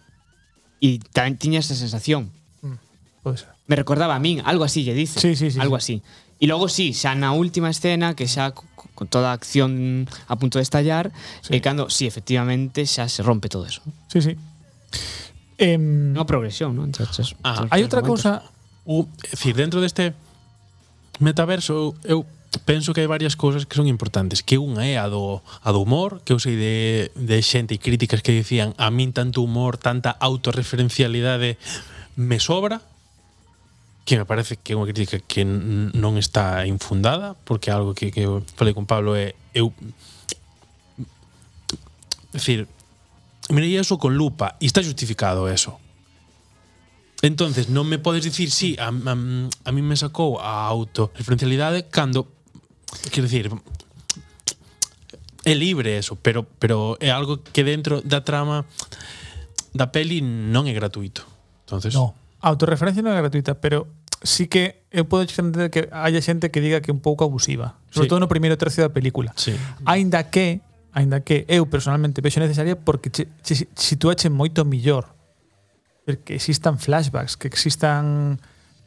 [0.83, 2.35] E tamén tiña esa sensación.
[2.61, 2.77] Mm,
[3.23, 3.55] pode ser.
[3.71, 5.23] Me recordaba a min, algo así lle dice.
[5.23, 6.03] Sí, sí, sí, algo sí.
[6.03, 6.25] así.
[6.43, 10.59] E logo sí, xa na última escena que xa con toda a acción a punto
[10.59, 11.57] de estallar, sí.
[11.57, 13.81] e cando sí, efectivamente xa se rompe todo eso.
[14.13, 14.37] Sí, sí.
[15.59, 16.91] Eh, unha progresión, non?
[16.91, 18.43] Entonces, ah, hai outra cousa,
[18.83, 20.13] o, decir, dentro deste
[21.23, 22.27] metaverso eu
[22.67, 25.83] penso que hai varias cousas que son importantes, que unha é a do, a do
[25.83, 26.75] humor, que eu sei de,
[27.15, 31.59] de xente e críticas que dicían a min tanto humor, tanta autorreferencialidade
[32.15, 32.83] me sobra,
[34.05, 38.27] que me parece que é unha crítica que non está infundada, porque algo que, que
[38.55, 39.75] falei con Pablo é eu
[42.35, 42.67] decir,
[43.51, 45.81] mirei eso con lupa e está justificado eso.
[47.25, 52.29] Entonces, non me podes dicir, sí, a, a, a mí me sacou a autorreferencialidade cando,
[53.09, 53.49] quero dicir,
[55.45, 58.69] é libre eso, pero, pero é algo que dentro da trama
[59.73, 61.25] da peli non é gratuito.
[61.65, 62.13] Entonces, no,
[62.45, 63.89] a autorreferencia non é gratuita, pero
[64.21, 67.81] sí que eu podo entender que haya xente que diga que é un pouco abusiva,
[67.89, 68.11] sobre sí.
[68.13, 69.33] todo no primeiro tercio da película.
[69.37, 69.57] Sí.
[69.89, 70.61] Ainda que
[70.95, 75.11] aínda que eu personalmente vexo necesaria porque che, che sitúache moito millor
[76.25, 78.39] que existan flashbacks, que existan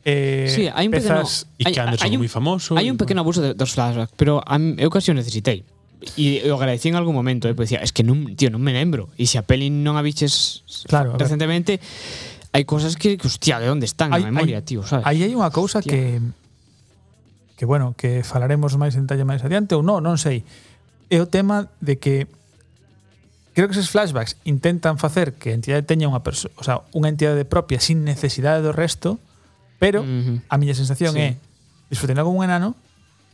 [0.05, 2.71] eh, sí, hai un pezas pequeno, e que Anderson moi famoso.
[2.79, 5.67] Hai un pequeno abuso de, dos flashbacks, pero a, eu casi o necesitei.
[6.15, 8.71] E o agradecí en algún momento, eh, porque decía, es que non, tío, non me
[8.71, 9.09] lembro.
[9.17, 11.81] E se a peli non a biches claro, a recentemente,
[12.53, 15.03] hai cosas que, que, hostia, de onde están hai, na memoria, hay, tío, sabes?
[15.03, 15.91] Aí hai unha cousa hostia.
[15.91, 16.21] que
[17.57, 20.45] que bueno, que falaremos máis en detalle máis adiante ou non, non sei
[21.09, 22.27] é o tema de que
[23.57, 27.09] creo que esos flashbacks intentan facer que a entidade teña unha perso o sea, unha
[27.09, 29.17] entidade propia sin necesidade do resto,
[29.81, 30.37] pero uh -huh.
[30.45, 31.21] a miña sensación sí.
[31.21, 31.29] é
[31.89, 32.75] disfrutando como un enano,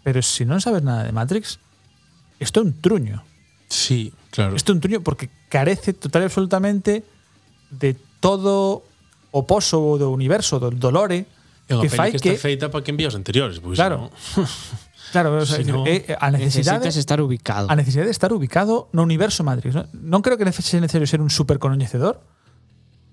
[0.05, 1.57] pero se si non sabes nada de Matrix,
[2.39, 3.25] isto é un truño.
[3.67, 4.53] Sí, claro.
[4.53, 7.03] Isto é un truño porque carece total e absolutamente
[7.73, 8.85] de todo
[9.33, 11.25] o pozo do universo, do dolore,
[11.67, 14.07] é unha que fai que está feita para que envíos anteriores, pois, claro.
[14.07, 14.09] No?
[15.13, 17.69] claro, o sea, Si no, é a necesidade Necesitas estar ubicado.
[17.69, 19.77] a necesidade de estar ubicado no universo Matrix.
[19.77, 22.25] Non, non creo que sea necesario ser un super coñecedor,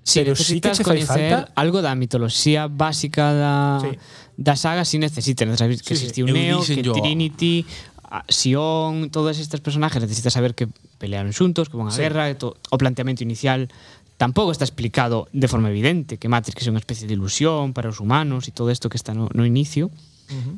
[0.00, 3.92] Sí, pero sí que che fai falta- algo da mitoloxía básica da, Sí.
[4.40, 6.02] da saga si necesitas, necesitas saber que Sí, sí.
[6.08, 7.68] existiu Eu Neo, que dixenllo- Trinity,
[8.28, 10.66] Sion, todos estes personajes necesitas saber que
[10.98, 12.00] pelearon xuntos, que van a Sí.
[12.02, 13.68] guerra, que to, o planteamento inicial
[14.16, 18.00] tampouco está explicado de forma evidente que Matrix é unha especie de ilusión para os
[18.02, 19.88] humanos e todo isto que está no, no inicio.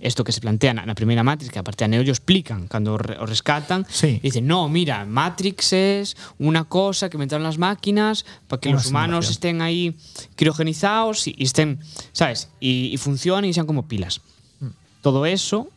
[0.01, 2.99] Esto que se plantea na, na primeira Matrix, que aparte a Neo ello explican cando
[2.99, 4.19] re, o rescatan, Sí.
[4.21, 8.79] y dicen, no, mira, Matrix es una cosa que inventaron las máquinas para que Una
[8.79, 9.97] los humanos estén ahí
[10.37, 11.81] criogenizados y, y estén,
[12.13, 12.49] ¿sabes?
[12.61, 14.21] Y, y funcionen y sean como pilas.
[14.61, 14.67] Mm.
[15.01, 15.69] Todo eso,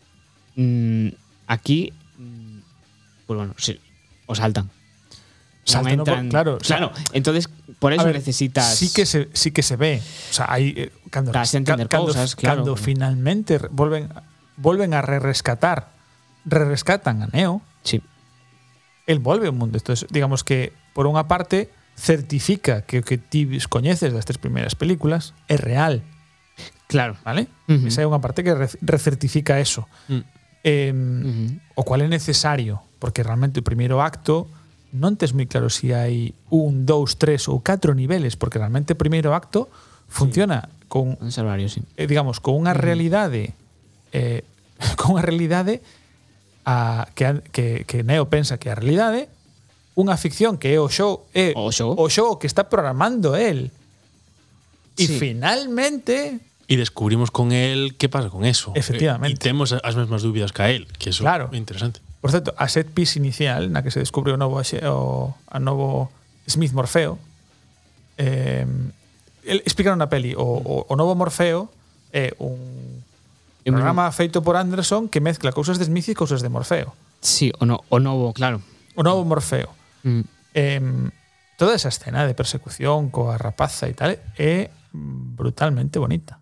[0.55, 1.09] mm,
[1.47, 2.59] aquí, mm,
[3.27, 3.79] pues bueno, se,
[4.25, 4.69] o saltan.
[5.67, 6.91] O sea, no entran, no, claro, claro.
[6.93, 7.49] O sea, entonces,
[7.79, 8.75] por eso ver, necesitas.
[8.75, 10.01] Sí que, se, sí que se ve.
[10.29, 10.73] O sea, hay.
[10.77, 12.61] Eh, cuando, para entender cuando, cosas, claro.
[12.61, 14.09] Cuando finalmente vuelven,
[14.57, 15.89] vuelven a re-rescatar,
[16.45, 17.63] re-rescatan a Neo.
[17.81, 18.01] Sí.
[19.07, 19.77] Él vuelve al mundo.
[19.79, 24.77] Entonces, digamos que, por unha parte, certifica que o que ti coñeces das tres primeiras
[24.77, 26.05] películas é real.
[26.85, 27.17] Claro.
[27.25, 27.49] Vale?
[27.65, 27.87] Uh -huh.
[27.89, 28.53] Esa é unha parte que
[28.85, 29.89] recertifica eso.
[30.05, 30.23] Uh -huh.
[30.61, 31.49] eh, uh -huh.
[31.73, 34.45] O cual é necesario, porque realmente o primeiro acto
[34.95, 38.95] non tes moi claro se si hai un, dous, tres ou catro niveles, porque realmente
[38.95, 39.67] o primeiro acto
[40.07, 40.87] funciona sí.
[40.87, 41.83] con un salvario, sí.
[41.99, 42.79] eh, digamos, con unha mm.
[42.79, 43.43] realidade
[44.15, 44.47] eh,
[44.99, 45.83] con unha realidade
[46.65, 49.27] a, que, que, que Neo pensa que é a realidade
[49.95, 53.71] unha ficción que é o show é o show, o show que está programando el
[54.95, 55.19] e sí.
[55.19, 58.73] finalmente E descubrimos con el que pasa con eso.
[58.73, 59.37] Efectivamente.
[59.37, 61.53] Eh, e, e temos as mesmas dúbidas que a él, que eso claro.
[61.53, 62.01] é interesante.
[62.25, 66.09] Por certo, a set piece inicial na que se descubre o novo o, a novo
[66.49, 67.21] Smith Morfeo
[68.17, 68.65] eh,
[69.45, 71.69] el, explicaron na peli o, o, o novo Morfeo
[72.09, 73.05] é un
[73.61, 76.97] programa feito por Anderson que mezcla cousas de Smith e cousas de Morfeo.
[77.21, 78.57] Sí, o, no, o novo, claro.
[78.97, 79.69] O novo Morfeo.
[80.01, 80.25] Mm.
[80.57, 80.81] Eh,
[81.61, 86.41] toda esa escena de persecución coa rapaza e tal é brutalmente bonita.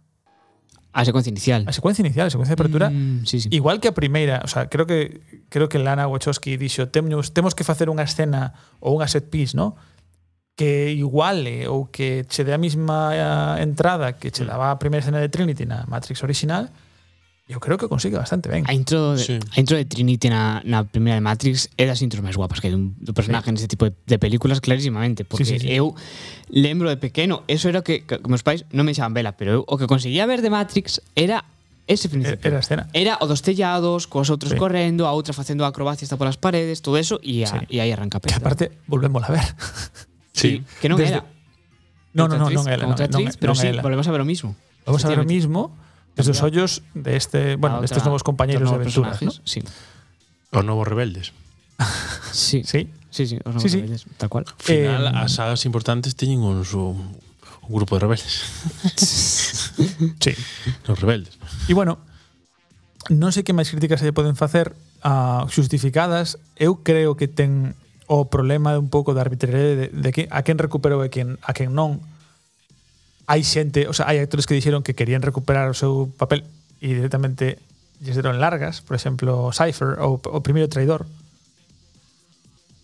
[0.93, 1.65] A secuencia inicial.
[1.65, 2.89] A secuencia inicial, a secuencia de apertura.
[2.89, 3.49] Mm, sí, sí.
[3.51, 7.57] Igual que a primeira, o sea, creo que creo que Lana Wachowski dixo, temos, temos
[7.57, 9.75] que facer unha escena ou unha set piece, ¿no?
[10.53, 14.49] que iguale ou que che dé a mesma eh, entrada que che mm.
[14.53, 16.69] daba a primeira escena de Trinity na Matrix original,
[17.43, 18.63] Eu creo que consigue bastante ben.
[18.67, 19.35] A intro de, sí.
[19.35, 22.71] a intro de Trinity na, na primeira de Matrix é das intros máis guapas que
[22.71, 23.51] hai dun, do personaje sí.
[23.51, 25.75] neste tipo de, de películas clarísimamente, porque sí, sí, sí.
[25.75, 25.91] eu
[26.47, 29.59] lembro de pequeno, eso era que, que, que meus pais non me xaban vela, pero
[29.59, 31.43] eu o que conseguía ver de Matrix era
[31.83, 32.39] ese principio.
[32.47, 32.83] Era, era a escena.
[32.95, 34.57] Era o dos tellados, cos outros sí.
[34.57, 37.59] correndo, a outra facendo acrobacias hasta polas paredes, todo eso, e, a, sí.
[37.67, 39.43] e aí arranca a Que aparte, volvemos a ver.
[40.31, 40.63] sí.
[40.63, 40.79] sí.
[40.79, 41.19] Que non Desde...
[41.19, 41.27] era.
[42.15, 42.87] No, no, no, non era.
[42.87, 43.83] Non, non, non, pero non sí, era.
[43.83, 44.55] volvemos a ver o mismo.
[44.87, 45.75] Vamos a ver o mismo,
[46.15, 49.31] Desde os ollos de este, ah, bueno, outra, estes novos compañeros de aventuras, ¿no?
[49.43, 49.65] sí.
[50.53, 51.33] Os novos rebeldes.
[52.31, 52.61] sí.
[52.63, 52.89] Sí.
[53.09, 53.77] Sí, sí, os novos sí, sí.
[53.77, 54.45] rebeldes, tal cual.
[54.45, 58.45] Al final, eh, as sagas importantes teñen un, un, un grupo de rebeldes.
[60.21, 60.33] sí.
[60.85, 61.37] Os rebeldes.
[61.69, 61.97] E bueno,
[63.09, 66.37] non sei que máis críticas se poden facer ah, uh, xustificadas.
[66.55, 67.73] Eu creo que ten
[68.07, 71.41] o problema de un pouco da arbitrariedade de, de que a quen recuperou e quen,
[71.41, 71.99] a quen non
[73.27, 76.43] hai xente, o sea, hai actores que dixeron que querían recuperar o seu papel
[76.83, 77.59] e directamente
[78.03, 81.07] lles deron largas, por exemplo, Cypher ou o primeiro traidor.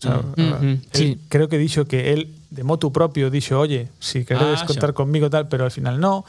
[0.00, 0.76] sea, mm -hmm.
[0.96, 1.06] él, sí.
[1.28, 4.96] creo que dixo que él de motu propio dixo, "Oye, si queredes ah, contar xa.
[4.96, 6.24] conmigo tal", pero al final no.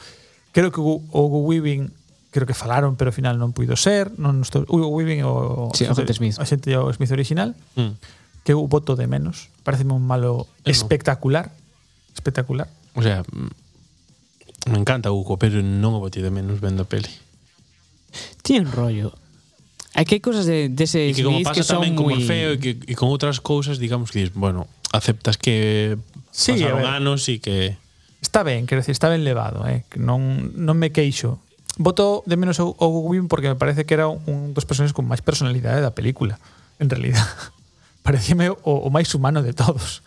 [0.52, 1.88] Creo que o Hugo Weaving
[2.32, 5.88] creo que falaron, pero ao final non puido ser, non estou, Hugo Weaving o sí,
[5.88, 6.36] o, o Smith.
[6.36, 7.56] O xente o Smith original.
[7.76, 7.96] Mm.
[8.44, 9.48] Que eu voto de menos.
[9.64, 11.54] Pareceme un malo espectacular.
[12.12, 12.68] Espectacular.
[12.92, 13.22] O sea,
[14.70, 17.10] Me encanta Hugo, pero non o botí de menos vendo a peli.
[18.42, 19.10] Tiene un rollo.
[19.94, 22.16] Hay que hai cosas de, de ese e que como pasa que tamén muy...
[22.16, 25.98] como feo e, que, e con outras cousas, digamos que bueno, aceptas que
[26.32, 27.76] sí, pasaron anos e que...
[28.22, 29.84] Está ben, quero decir, está ben levado, eh?
[30.00, 31.42] non, non me queixo.
[31.76, 35.20] Voto de menos o Gubin porque me parece que era un dos personaxes con máis
[35.20, 36.40] personalidade da película,
[36.80, 37.28] en realidad.
[38.06, 40.00] Parecíame o, o máis humano de todos.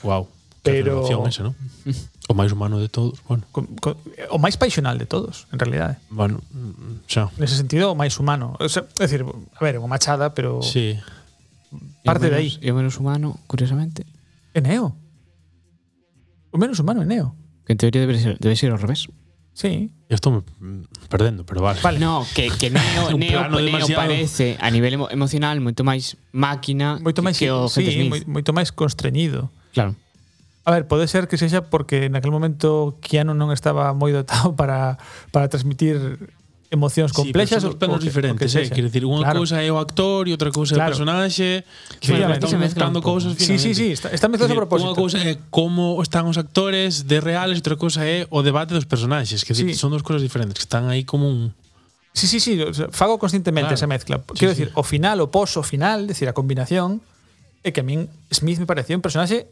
[0.00, 0.24] Wow.
[0.64, 1.04] Pero...
[1.28, 1.52] Esa, ¿no?
[2.28, 3.24] o máis humano de todos.
[3.24, 3.96] Bueno, Con, con,
[4.28, 5.96] o máis paixonal de todos, en realidade.
[6.12, 7.32] bueno, mm, xa.
[7.40, 8.52] Nese sentido, o máis humano.
[8.60, 11.00] O sea, é dicir, a ver, unha machada, pero Sí.
[12.04, 12.52] parte o de aí.
[12.52, 14.04] menos- E o menos humano, curiosamente.
[14.52, 14.92] É Neo.
[16.52, 17.34] O menos humano é Neo.
[17.64, 19.08] Que en teoría debe ser, debe ser ao revés.
[19.52, 19.90] Sí.
[20.08, 21.80] Eu estou mm, perdendo, pero vale.
[21.82, 21.98] Vale.
[21.98, 26.96] No, que, que Neo, Neo, Neo demasiado- parece a nivel emo emocional moito máis máquina
[27.02, 29.50] Moito máis, que, que o sí, moi- moito máis constreñido.
[29.76, 29.92] Claro.
[30.68, 35.00] A ver, pode ser que sexa porque naquele momento Keanu non estaba moi dotado para,
[35.32, 35.96] para transmitir
[36.68, 39.40] emocións complexas sí, son planos que, diferentes, que, eh, quero dicir, unha claro.
[39.40, 40.92] cousa é o actor e outra cousa claro.
[40.92, 41.64] é o personaxe,
[41.96, 43.32] que bueno, están mezclando cousas.
[43.40, 44.92] Sí, sí, sí, está, está mezclado a propósito.
[44.92, 48.84] Unha cousa é como están os actores de reales, outra cousa é o debate dos
[48.84, 49.72] personaxes, que sí.
[49.72, 51.56] son dos cousas diferentes, que están aí como un
[52.12, 53.80] Sí, sí, sí, o sea, fago conscientemente claro.
[53.80, 54.20] esa mezcla.
[54.36, 57.00] Quero sí, decir, o final, o poso final, decir, a combinación,
[57.64, 59.48] é que a min Smith me pareció un personaxe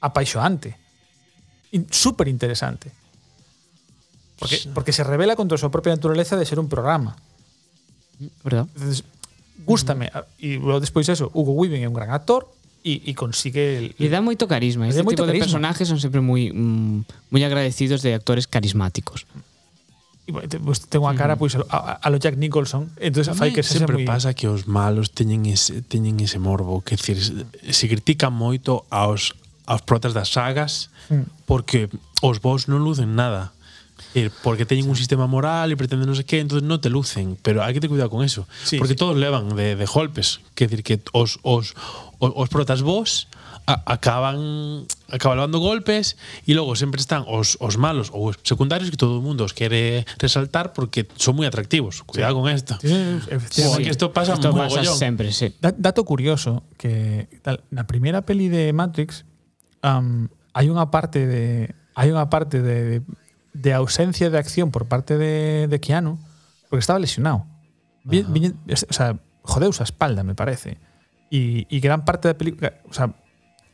[0.00, 0.76] apaixoante.
[1.90, 2.92] Súper interesante.
[4.38, 7.18] Porque, porque se revela contra a súa propia naturaleza de ser un programa.
[8.46, 8.70] ¿Verdad?
[8.74, 9.02] Entonces,
[9.66, 10.10] gústame.
[10.38, 12.46] E logo despois eso, Hugo Weaving é un gran actor
[12.86, 13.90] e, e consigue...
[13.90, 14.86] El, le dá moito carisma.
[14.86, 14.94] ¿eh?
[14.94, 15.42] Este moito tipo carisma.
[15.42, 19.26] de personajes son sempre moi mm, moi agradecidos de actores carismáticos.
[20.24, 23.48] E, pues, ten unha cara pois, pues, a, a, a lo Jack Nicholson entonces fai
[23.50, 24.06] que se sempre muy...
[24.06, 29.34] pasa que os malos teñen ese, teñen ese morbo que decir, se critican moito aos
[29.68, 31.44] aos protas das sagas mm.
[31.44, 31.92] porque
[32.24, 33.52] os vos non lucen nada
[34.42, 37.62] porque teñen un sistema moral e pretenden non sei que, entonces non te lucen, pero
[37.62, 39.00] hai que ter cuidado con eso, sí, porque sí.
[39.00, 41.76] todos levan de, de golpes, que decir que os os
[42.18, 43.28] os, os protas vos
[43.68, 46.16] a, acaban acaban levando golpes
[46.48, 49.52] e logo sempre están os, os malos ou os secundarios que todo o mundo os
[49.52, 52.00] quere resaltar porque son moi atractivos.
[52.08, 52.38] Cuidado sí.
[52.40, 52.74] con isto.
[52.80, 52.96] Sí,
[53.52, 53.82] sí, sí.
[53.84, 55.52] que isto pasa esto pasa sempre, sí.
[55.60, 59.27] Da, dato curioso que tal, na primeira peli de Matrix
[59.82, 63.02] um, hai unha parte de hai unha parte de,
[63.54, 66.18] de ausencia de acción por parte de, de Keanu
[66.68, 67.46] porque estaba lesionado.
[68.04, 70.78] Vi, vi, o sea, jodeu a espalda, me parece.
[71.30, 73.12] E, e gran parte da película, o sea,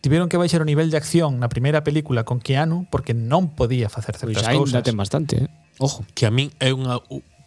[0.01, 3.89] tiveron que baixar o nivel de acción na primeira película con Keanu porque non podía
[3.89, 4.83] facer certas pois cousas.
[4.83, 5.49] Pois bastante, eh?
[5.79, 6.07] Ojo.
[6.15, 6.99] Que a min é unha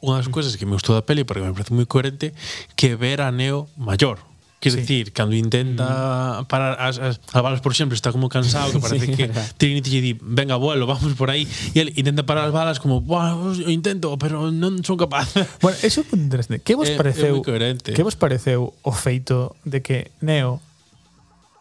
[0.02, 2.38] unha das cousas que me gustou da peli porque me parece moi coherente
[2.78, 4.22] que ver a Neo maior
[4.60, 4.78] Quer sí.
[4.80, 6.46] dicir, cando intenta mm.
[6.46, 9.46] parar as, as, Alvaros, por exemplo, está como cansado que parece sí, que verdad.
[9.58, 13.06] Trinity lle di venga, abuelo, vamos por aí e ele intenta parar as balas como
[13.06, 15.30] eu intento, pero non son capaz
[15.62, 19.86] Bueno, eso é un interesante Que vos pareceu é, Que vos pareceu o feito de
[19.86, 20.58] que Neo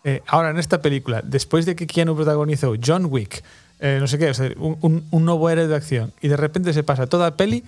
[0.08, 3.44] eh, ahora nesta película, despois de que Keanu protagonizou John Wick
[3.76, 6.40] eh, no sé qué, o sea, un, un, un novo héroe de acción y de
[6.40, 7.60] repente se pasa toda a peli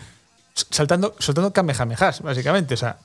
[0.73, 2.97] saltando, soltando kamehamehas, básicamente, o sea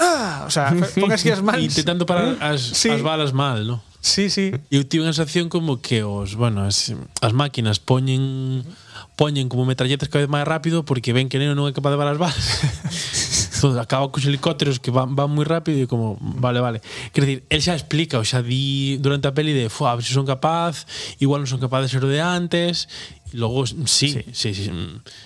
[0.00, 1.62] ah, o sea, pon as mans.
[1.62, 2.88] Intentando parar as, sí.
[2.88, 3.76] as balas mal, no?
[4.00, 4.56] Sí, sí.
[4.72, 6.88] Eu tive unha sensación como que os, bueno, as,
[7.20, 8.64] as máquinas poñen
[9.20, 12.00] poñen como metralletas cada vez máis rápido porque ven que neno non é capaz de
[12.00, 12.46] balas as balas.
[13.80, 16.78] Acaba cos helicópteros que van, van moi rápido e como, vale, vale.
[17.12, 20.04] Quer decir, el xa explica, o xa di durante a peli de, "Fua, a ver
[20.04, 20.88] se son capaz,
[21.20, 22.88] igual non son capaz de ser de antes,
[23.32, 24.70] logo, sí, sí, sí, sí,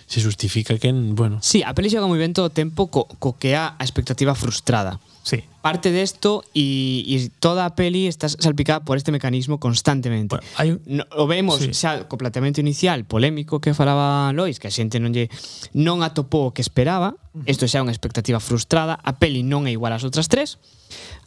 [0.06, 3.38] se justifica que, bueno, Sí, a peli xoga moi ben todo o tempo co, co
[3.38, 4.98] que a expectativa frustrada.
[5.24, 5.42] Sí.
[5.62, 10.36] Parte de esto y, y toda a peli está salpicada por este mecanismo constantemente.
[10.36, 10.76] Bueno, hai...
[10.84, 11.72] no, o vemos sí.
[11.72, 15.32] xa co planteamento inicial polémico que falaba Lois, que a xente non lle
[15.72, 17.16] non atopou o que esperaba,
[17.48, 20.60] isto xa é unha expectativa frustrada, a peli non é igual ás outras tres.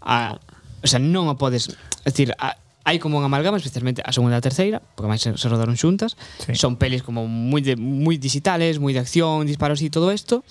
[0.06, 1.74] A, o sea, non a podes,
[2.06, 2.54] é dicir, a,
[2.86, 5.74] hai como unha amalgama, especialmente a segunda e a terceira, porque máis se, se rodaron
[5.74, 6.14] xuntas.
[6.46, 6.54] Sí.
[6.54, 10.46] Son pelis como moi de, moi digitales, moi de acción, disparos e todo isto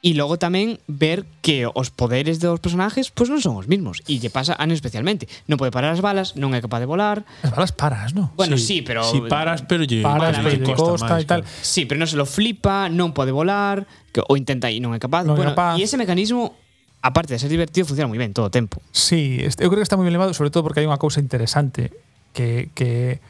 [0.00, 4.16] E logo tamén ver que os poderes dos personajes pois non son os mismos e
[4.16, 5.28] lle pasa a Anne especialmente.
[5.44, 7.20] Non pode parar as balas, non é capaz de volar.
[7.44, 8.32] As balas paras, non?
[8.32, 11.44] Bueno, sí, sí pero Si paras, pero lle paras, pero lle costa, e tal.
[11.44, 11.60] Claro.
[11.60, 15.00] Sí, pero non se lo flipa, non pode volar, que o intenta e non é
[15.00, 15.28] capaz.
[15.28, 15.76] Non bueno, capaz.
[15.76, 16.56] E ese mecanismo
[17.04, 18.80] aparte de ser divertido funciona moi ben todo o tempo.
[18.96, 21.92] Sí, eu creo que está moi ben levado, sobre todo porque hai unha cousa interesante
[22.32, 23.20] que que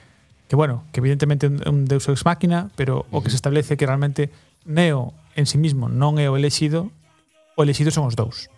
[0.50, 3.86] que bueno, que evidentemente é un Deus Ex Máquina, pero o que se establece que
[3.86, 4.30] realmente
[4.66, 6.90] Neo en sí mismo non é o elexido,
[7.56, 8.50] o elexido son os dous.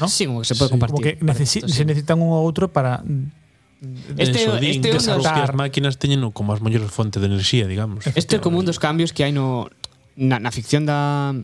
[0.00, 0.08] ¿no?
[0.08, 0.94] Sí, como que se pode compartir.
[0.94, 3.44] Como que necesi esto, se necesitan un ou outro para mm,
[4.16, 8.08] Este, Sodín, este que as propias máquinas teñen como as mellores fontes de enerxía, digamos.
[8.16, 9.68] Este é como un dos cambios que hai no
[10.16, 11.36] na, na ficción da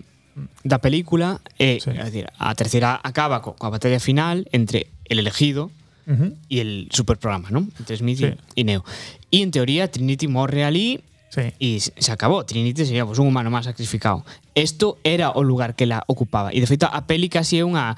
[0.65, 1.93] da película e sí.
[1.93, 5.69] é decir, a terceira acaba co, coa batalla final entre el elegido
[6.11, 6.33] Uh -huh.
[6.49, 7.69] e el superprograma, ¿no?
[7.79, 8.35] Entre Smith sí.
[8.57, 8.83] e Neo.
[9.31, 11.55] E en teoría Trinity morre ali Sí.
[11.63, 12.43] e se acabou.
[12.43, 14.27] Trinity sería pues, un humano máis sacrificado.
[14.59, 16.51] Esto era o lugar que la ocupaba.
[16.51, 17.95] E de feito a peli casi é unha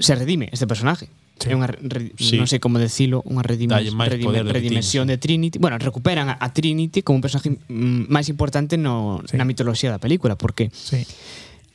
[0.00, 1.12] se redime este personaje.
[1.38, 1.52] Sí.
[1.52, 2.34] É unha re- Sí.
[2.40, 5.60] non sei como decilo, unha redime, redime, redimensión de Trinity.
[5.62, 9.36] Bueno, recuperan a, a Trinity como un personaje mm, máis importante no, Sí.
[9.38, 11.04] na mitoloxía da película, porque Sí.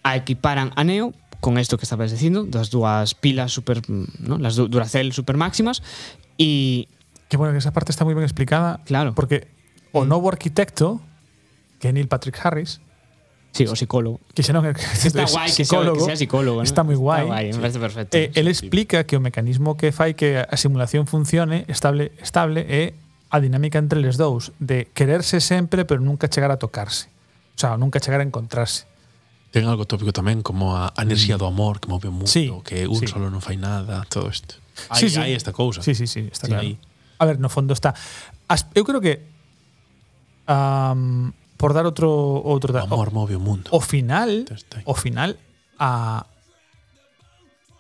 [0.04, 3.80] a equiparan a Neo con esto que estabas dicindo, das dúas pilas super,
[4.20, 4.36] ¿no?
[4.42, 5.80] las du- Duracell super máximas
[6.42, 6.90] e
[7.32, 8.78] Que bueno, que esa parte está moi ben explicada.
[8.86, 9.16] Claro.
[9.18, 9.50] Porque
[9.94, 10.08] o mm.
[10.10, 11.00] novo arquitecto,
[11.80, 12.82] que é Neil Patrick Harris,
[13.54, 14.20] Sí, o psicólogo.
[14.34, 16.58] Que xa non é, está guai que sea, que sea psicólogo.
[16.58, 16.66] ¿no?
[16.66, 17.30] Está moi guai.
[17.30, 18.18] Está guai, me parece perfecto.
[18.18, 22.98] Eh, el explica que o mecanismo que fai que a simulación funcione estable estable é
[23.30, 27.14] a dinámica entre les dous de quererse sempre pero nunca chegar a tocarse.
[27.54, 28.90] O sea, nunca chegar a encontrarse.
[29.54, 31.42] Ten algo tópico tamén como a, a enerxía mm.
[31.42, 33.06] do amor que move o mundo, sí, que un sí.
[33.06, 34.58] solo non fai nada, todo isto.
[34.90, 35.22] Hai, sí, sí.
[35.22, 35.86] hai esta cousa.
[35.86, 36.66] Sí, sí, sí, está sí, claro.
[36.66, 36.82] Ahí.
[37.22, 37.94] A ver, no fondo está...
[38.50, 39.33] As, eu creo que
[40.48, 42.10] Um, por dar outro
[42.44, 42.92] outro dato.
[42.92, 43.72] Amor move o mundo.
[43.72, 44.44] O final,
[44.84, 45.40] o final
[45.80, 46.28] a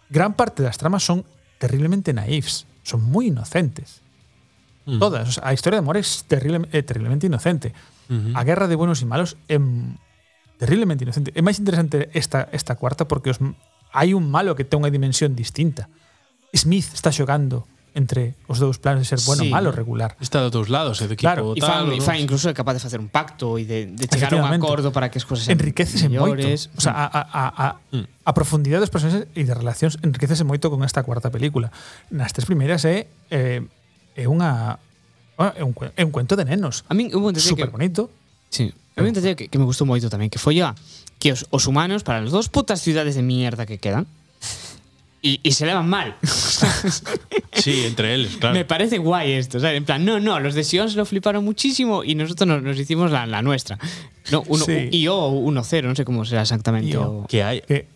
[0.07, 1.27] gran parte das tramas son
[1.59, 3.99] terriblemente naifs, son moi inocentes.
[4.87, 4.99] Mm.
[4.99, 7.75] Todas, o sea, a historia de amor é terrible, é terriblemente inocente.
[8.07, 8.39] Uh -huh.
[8.39, 9.59] A guerra de buenos e malos é
[10.55, 11.35] terriblemente inocente.
[11.35, 13.39] É máis interesante esta esta cuarta porque os
[13.91, 15.91] hai un malo que ten unha dimensión distinta.
[16.55, 19.49] Smith está xogando entre os dous planos de ser bueno, sí.
[19.49, 20.17] malo, regular.
[20.17, 21.53] Está dos dous lados, é do equipo claro.
[21.53, 21.57] tal.
[21.57, 24.33] E fan, e fan incluso é capaz de facer un pacto e de, de chegar
[24.33, 26.73] a un acordo para que as cousas enriquecese mellores.
[26.73, 26.77] moito.
[26.77, 28.05] O sea, a, a, a, a, mm.
[28.25, 31.69] a profundidade dos personaxes e de relacións enriquecese moito con esta cuarta película.
[32.09, 33.61] Nas tres primeiras é eh,
[34.17, 34.81] é unha
[35.37, 36.85] é un, é un cuento de nenos.
[36.89, 38.09] A min hubo un super que, bonito.
[38.49, 38.73] Sí.
[38.97, 40.77] A mí un que, que me gustou moito tamén, que foi a
[41.17, 44.05] que os, os humanos para as dos putas ciudades de mierda que quedan,
[45.23, 46.19] e se levan mal.
[47.53, 48.53] Sí, entre eles, claro.
[48.55, 49.77] Me parece guay esto, ¿sabes?
[49.77, 52.77] En plan, no, no, los de Sion se lo fliparon muchísimo y nosotros nos, nos
[52.77, 53.77] hicimos la, la nuestra.
[54.31, 54.89] No, uno, Sí.
[54.91, 56.89] y yo uno cero, no sé cómo será exactamente.
[56.91, 57.23] Io.
[57.23, 57.39] o- que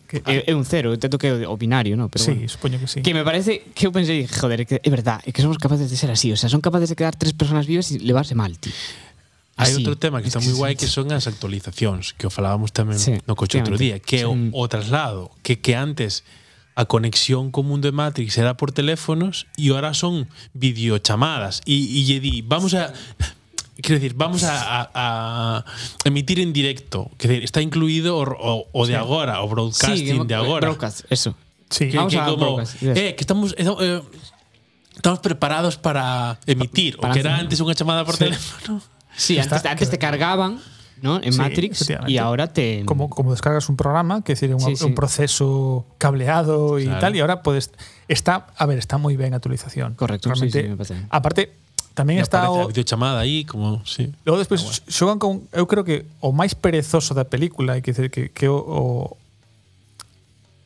[0.08, 2.08] Que, que, É, é un cero, intento que o binario, ¿no?
[2.08, 2.48] Pero sí, bueno.
[2.48, 3.02] supoño que sí.
[3.02, 5.96] Que me parece que eu pensei, joder, que é verdad, é que somos capaces de
[6.00, 8.72] ser así, o sea, son capaces de quedar tres personas vivas e levarse mal, tío.
[9.58, 9.82] Hai Así.
[9.84, 13.20] outro tema que está moi guai que son as actualizacións, que o falábamos tamén Sí,
[13.28, 14.48] no coche outro día, que é o, Sí.
[14.54, 16.24] o traslado, que que antes
[16.78, 22.06] a conexión co mundo de Matrix era por teléfonos e ahora son videochamadas e, e
[22.06, 22.94] lle di, vamos a
[23.78, 25.64] Quero decir, vamos a, a, a
[26.02, 27.14] emitir en directo.
[27.14, 28.98] Decir, está incluído o, o, o de Sí.
[28.98, 30.66] agora, o broadcasting de agora.
[30.66, 31.38] Broadcast, eso.
[31.70, 31.86] Sí.
[31.86, 32.98] Que, Vamos que a como, broadcast, yes.
[32.98, 34.02] eh, que estamos eh, eh,
[34.98, 38.26] estamos preparados para emitir, Para o que era antes unha chamada por Sí.
[38.26, 38.82] teléfono.
[39.14, 40.58] Sí, antes, antes te cargaban,
[41.02, 41.22] ¿no?
[41.22, 42.84] En sí, Matrix y ahora te...
[42.84, 44.84] Como, como descargas un programa, que es decir, un, sí, sí.
[44.84, 47.00] un proceso cableado y claro.
[47.00, 47.70] tal, y ahora puedes...
[48.08, 49.94] Está, a ver, está muy bien actualización.
[49.94, 51.52] Correcto, Realmente, me Aparte,
[51.98, 54.14] también está o, a videochamada aí como sí.
[54.24, 54.86] Logo despois ah, bueno.
[54.86, 58.46] xogan con eu creo que o máis perezoso da película, hai que dizer que que
[58.46, 59.18] o, o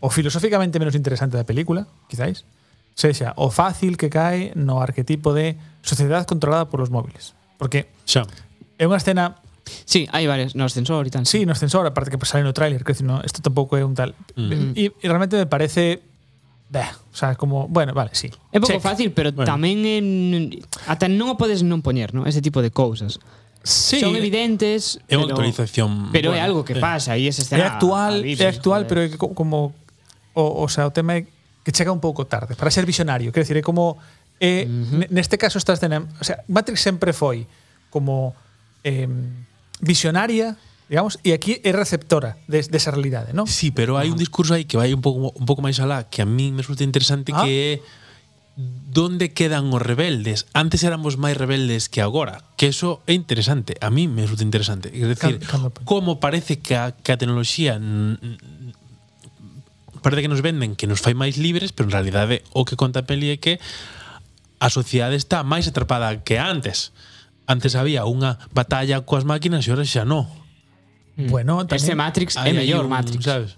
[0.04, 2.44] o filosóficamente menos interesante da película, quizáis,
[2.92, 7.32] sexa o fácil que cae no arquetipo de sociedade controlada por los móviles.
[7.56, 8.28] Porque xa.
[8.76, 11.24] é unha escena Sí, hai varios, no ascensor e tal.
[11.26, 14.14] Sí, no ascensor, aparte que sale no tráiler, que no, esto tampouco é un tal.
[14.34, 14.74] Mm.
[14.74, 16.02] E, e realmente me parece
[16.72, 18.32] Bah, o sea, como, bueno, vale, sí.
[18.48, 18.80] É pouco Check.
[18.80, 19.44] fácil, pero bueno.
[19.44, 20.48] tamén en,
[20.88, 22.24] ata non o podes non poñer, ¿no?
[22.24, 23.20] Ese tipo de cousas.
[23.60, 26.08] Sí, son evidentes, é unha actualización.
[26.16, 26.80] Pero bueno, é algo que eh.
[26.80, 27.60] pasa e ese escena.
[27.60, 28.88] É actual, é actual, joder.
[28.88, 29.76] pero é como
[30.32, 31.28] o, o sea, o tema é
[31.60, 34.00] que chega un pouco tarde para ser visionario, quero decir, é como
[34.40, 35.12] eh, uh -huh.
[35.12, 37.44] neste caso esta escena, o sea, Matrix sempre foi
[37.92, 38.32] como
[38.80, 39.06] eh,
[39.82, 40.56] visionaria,
[40.88, 43.50] digamos, e aquí é receptora de, de esa realidade, non?
[43.50, 46.22] Sí, pero hai un discurso aí que vai un pouco un pouco máis alá que
[46.22, 47.42] a mí me resulta interesante ah.
[47.42, 47.72] que é
[48.54, 50.46] donde quedan os rebeldes.
[50.54, 54.94] Antes éramos máis rebeldes que agora, que eso é interesante, a mí me resulta interesante.
[54.94, 55.42] É dicir,
[55.82, 57.80] como parece que a, que a tecnoloxía
[60.04, 63.02] parece que nos venden que nos fai máis libres, pero en realidade o que conta
[63.02, 63.58] a peli é que
[64.62, 66.94] a sociedade está máis atrapada que antes.
[66.94, 67.11] Uh
[67.46, 70.26] antes había unha batalla coas máquinas e ora xa non.
[71.16, 71.28] Mm.
[71.28, 73.22] Bueno, tamén, ese Matrix é mellor un, Matrix.
[73.24, 73.50] Sabes?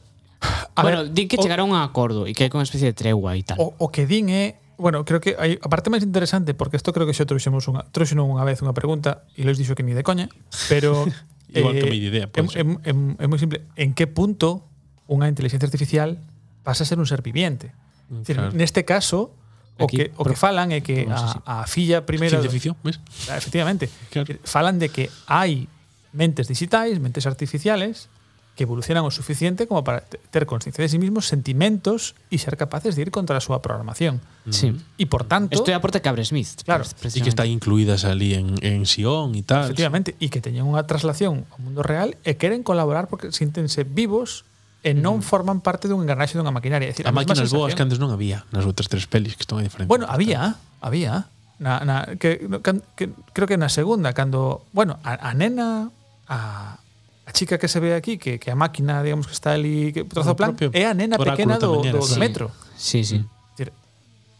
[0.74, 2.96] A bueno, ver, din que o, chegaron a acordo e que hai unha especie de
[2.96, 3.56] tregua e tal.
[3.60, 6.90] O, o que din é Bueno, creo que hai a parte máis interesante porque isto
[6.90, 9.94] creo que xa trouxemos unha trouxen unha vez unha pregunta e Lois dixo que ni
[9.94, 10.26] de coña,
[10.66, 11.06] pero
[11.54, 14.10] eh, igual eh, que mi idea, é, pois é, é, é moi simple, en que
[14.10, 14.66] punto
[15.06, 16.18] unha inteligencia artificial
[16.66, 17.70] pasa a ser un ser viviente?
[18.10, 18.50] Mm, claro.
[18.50, 19.30] Decir, neste caso,
[19.78, 22.38] o Aquí, que, o que falan é que a, a filla primeira...
[22.38, 23.02] Ciencia ficción, ves?
[23.26, 23.90] Ah, efectivamente.
[24.14, 24.30] Claro.
[24.46, 25.66] Falan de que hai
[26.14, 28.06] mentes digitais, mentes artificiales,
[28.54, 32.94] que evolucionan o suficiente como para ter conciencia de sí mismos, sentimentos e ser capaces
[32.94, 34.22] de ir contra a súa programación.
[34.46, 34.54] Mm.
[34.54, 34.68] Sí.
[34.94, 35.58] E por tanto...
[35.58, 36.62] Estoy a porta que abre Smith.
[36.62, 36.86] Claro.
[36.86, 39.66] E que están incluídas ali en, en Sion e tal.
[39.66, 40.14] Efectivamente.
[40.22, 44.46] E que teñen unha traslación ao mundo real e queren colaborar porque síntense vivos
[44.84, 45.26] e non mm.
[45.26, 46.86] forman parte dun engranaxe dunha maquinaria.
[46.86, 49.48] É dicir, a, a máquinas boas que antes non había nas outras tres pelis que
[49.48, 49.88] están aí diferentes.
[49.88, 51.32] Bueno, había, había.
[51.56, 54.68] Na, na, que, que, que, creo que na segunda, cando...
[54.76, 55.88] Bueno, a, a nena...
[56.28, 56.76] A,
[57.24, 60.04] a chica que se ve aquí, que, que a máquina, digamos, que está ali, que
[60.04, 62.20] trazo o plan, é a nena pequena do, do, do sí.
[62.20, 62.52] metro.
[62.76, 63.24] Sí, sí.
[63.56, 63.72] Dicir,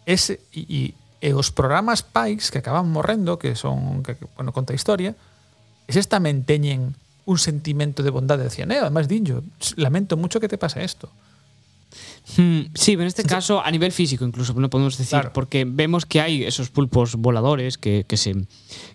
[0.05, 0.81] ese, e, e,
[1.25, 5.17] e os programas pais que acaban morrendo, que son, que, bueno, conta a historia,
[5.89, 6.93] eses tamén teñen
[7.27, 9.43] un sentimento de bondade hacia eh, Además, dinjo,
[9.77, 11.09] lamento mucho que te pase esto.
[12.37, 15.33] Hmm, sí, pero en este caso a nivel físico incluso, no podemos decir, claro.
[15.33, 18.35] porque vemos que hay esos pulpos voladores que, que se,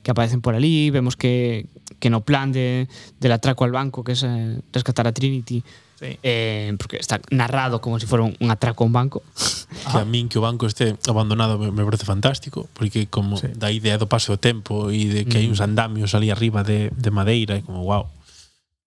[0.02, 1.68] que aparecen por allí, vemos que,
[2.00, 2.88] que no plan de,
[3.20, 5.64] del atraco al banco, que es eh, rescatar a Trinity,
[6.00, 6.18] sí.
[6.24, 9.22] eh, porque está narrado como si fuera un, atraco a un banco.
[9.70, 13.54] Que a min que o banco este abandonado me, me parece fantástico, porque como sí.
[13.54, 15.42] da idea do paso do tempo e de que mm.
[15.42, 18.10] hai uns andamios ali arriba de, de madeira, e como wow,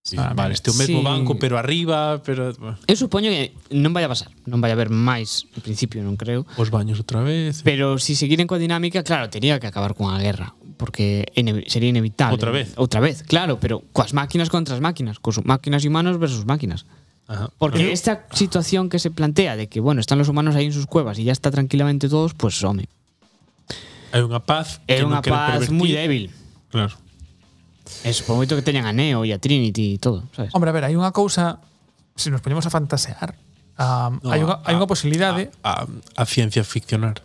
[0.04, 1.04] Sí, ah, vale, este o mesmo sí.
[1.04, 2.50] banco, pero arriba, pero
[2.90, 6.18] Eu supoño que non vai a pasar, non vai a haber máis, en principio non
[6.18, 6.42] creo.
[6.58, 7.62] Os baños outra vez.
[7.62, 11.94] Pero se si seguiren coa dinámica, claro, tería que acabar cunha guerra, porque ine sería
[11.94, 12.34] inevitable.
[12.34, 12.74] Outra vez.
[12.74, 16.82] Outra vez, claro, pero coas máquinas contra as máquinas, cos máquinas humanos versus máquinas.
[17.30, 17.54] Ajá.
[17.54, 17.94] Porque pero...
[17.94, 21.14] esta situación que se plantea de que, bueno, están los humanos aí en sus cuevas
[21.14, 22.90] e ya está tranquilamente todos, pues home.
[24.10, 26.34] Hai unha paz é unha paz moi débil.
[26.74, 26.98] Claro.
[28.02, 30.50] Eso, por moito que teñan a Neo e a Trinity e todo, sabes?
[30.56, 31.60] Hombre, a ver, hai unha cousa,
[32.16, 33.36] se nos poñemos a fantasear,
[33.78, 35.48] um, no, hai unha, hai unha posibilidade...
[35.64, 37.22] A, a, a ciencia ficcionar.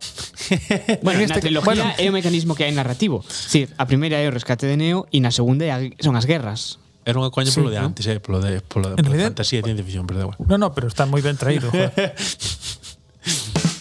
[1.02, 1.84] bueno, na trilogía bueno.
[2.00, 3.20] é o mecanismo que hai narrativo.
[3.28, 5.68] Sí, a primeira é o rescate de Neo e na segunda
[6.00, 6.80] son as guerras.
[7.04, 9.60] Era unha coña polo de de antes, eh, polo de, polo de, polo de fantasía
[9.60, 10.36] e ciencia ficción, pero igual.
[10.40, 12.12] No, no, pero está moi ben traído, joder.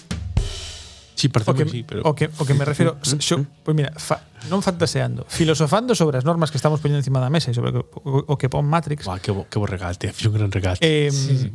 [1.19, 2.07] Sí, parece que sí, pero...
[2.07, 2.95] O que, o que me refiero...
[2.95, 3.45] Mm, mm, xo, mm.
[3.67, 7.51] pois mira, fa, non fantaseando, filosofando sobre as normas que estamos poñendo encima da mesa
[7.51, 9.03] e sobre o, o, o que pon Matrix...
[9.03, 10.79] Buah, que, bo, que bo regalte, foi un gran regalte.
[10.79, 11.49] Eh, sí, sí.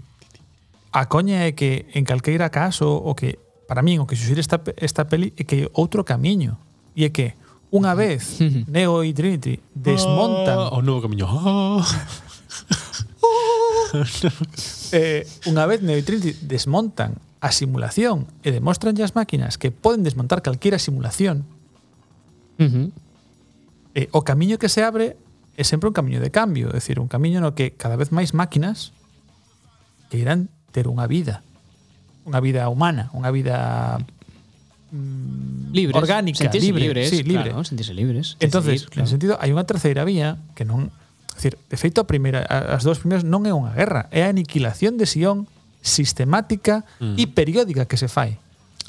[0.92, 4.60] A coña é que en calqueira caso o que para min o que xuxir esta,
[4.76, 6.60] esta peli é que outro camiño
[6.92, 7.32] e é que
[7.72, 8.38] unha vez
[8.68, 11.80] Neo e Trinity desmontan oh, o novo camiño oh.
[14.92, 20.00] eh, unha vez Neo e Trinity desmontan a simulación e demostran as máquinas que poden
[20.00, 21.44] desmontar calquera simulación,
[22.56, 22.88] uh -huh.
[23.92, 25.20] eh, o camiño que se abre
[25.52, 28.32] é sempre un camiño de cambio, é dicir, un camiño no que cada vez máis
[28.32, 28.96] máquinas
[30.08, 31.44] que irán ter unha vida,
[32.24, 34.00] unha vida humana, unha vida
[34.88, 37.52] mm, libres, orgánica, libre, libres, sí, libre.
[37.52, 38.40] Claro, sentirse libres.
[38.40, 39.04] Entonces, decidir, claro.
[39.04, 40.88] en sentido, hai unha terceira vía que non,
[41.36, 44.96] decir, de feito a primeira, as dúas primeiras non é unha guerra, é a aniquilación
[44.96, 45.44] de Sion
[45.84, 47.20] sistemática mm.
[47.20, 48.40] e periódica que se fai.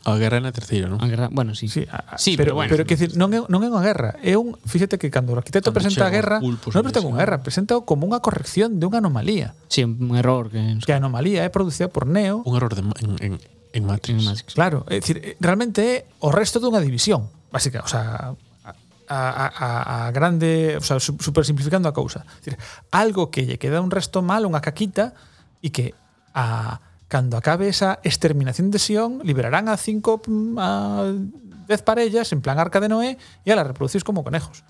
[0.05, 1.01] A guerra na terceira, non?
[1.01, 1.65] A guerra, bueno, sí.
[1.67, 4.15] sí, a, sí pero, pero, bueno, pero que decir, non é, non é unha guerra.
[4.21, 7.41] É un, fíxate que cando o arquitecto cando presenta a guerra, non presenta unha guerra,
[7.41, 9.57] presenta como unha corrección de unha anomalía.
[9.65, 10.53] Sí, un error.
[10.53, 12.45] Que, que a anomalía é producida por Neo.
[12.45, 14.21] Un error de, en, en, en Matrix.
[14.21, 14.53] En Matrix.
[14.53, 18.37] Claro, é decir, realmente é o resto dunha división, básica, o sea,
[19.09, 19.19] a,
[19.49, 22.29] a, a grande, o sea, super simplificando a cousa.
[22.45, 22.61] Decir,
[22.93, 25.17] algo que lle queda un resto mal, unha caquita,
[25.65, 25.97] e que
[26.36, 31.13] a cando acabe esa exterminación de Sion, liberarán a cinco mm, a
[31.67, 34.61] 10 parellas en plan Arca de Noé e a las reproducís como conejos.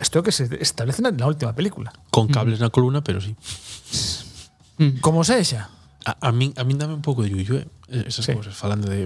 [0.00, 1.92] Esto que se establece na, na última película.
[2.10, 3.36] con cables na columna pero sí
[5.04, 5.68] Como sexa.
[6.08, 7.68] a, a min a min dame un pouco de yuyu eh?
[8.08, 8.32] esas Sí.
[8.32, 9.04] cousas falando de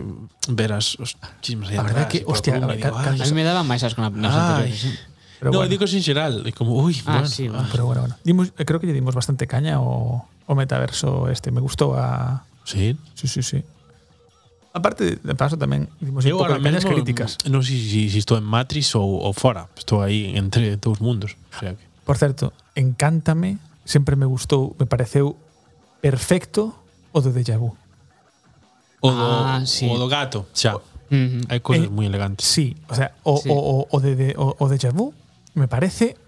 [0.55, 3.26] ver as os chismes aí A verdad atrás que, hostia, a- digo, ca- "Ai, A
[3.26, 4.70] mí me daban máis asco na- nas Ay.
[4.70, 5.03] anteriores.
[5.42, 5.70] Pero no, bueno.
[5.74, 8.14] digo en xeral, como, ui, Ah, bueno, sí, ah, Pero bueno, bueno.
[8.22, 11.51] Dimos, creo que lle dimos bastante caña o, o metaverso este.
[11.51, 12.45] Me gustou a...
[12.64, 12.97] Sí?
[13.14, 13.64] Sí, sí, sí.
[14.74, 17.38] Aparte, de paso tamén dimos Eu un pouco de críticas.
[17.47, 19.70] Non sei si, si estou en Matrix ou, ou fora.
[19.78, 21.38] Estou aí entre dous mundos.
[21.55, 21.84] O sea que...
[22.03, 25.38] Por certo, encántame, sempre me gustou, me pareceu
[26.03, 26.74] perfecto
[27.14, 27.70] o do déjà vu.
[28.99, 29.86] O do, ah, sí.
[29.86, 30.74] o do gato, xa.
[30.74, 30.82] O, uh
[31.14, 31.55] -huh.
[31.55, 32.42] Hai cousas eh, moi elegantes.
[32.42, 33.47] Sí, o sea, o, sí.
[33.47, 35.14] o, o, o, de, de, o, o déjà vu
[35.55, 36.18] me parece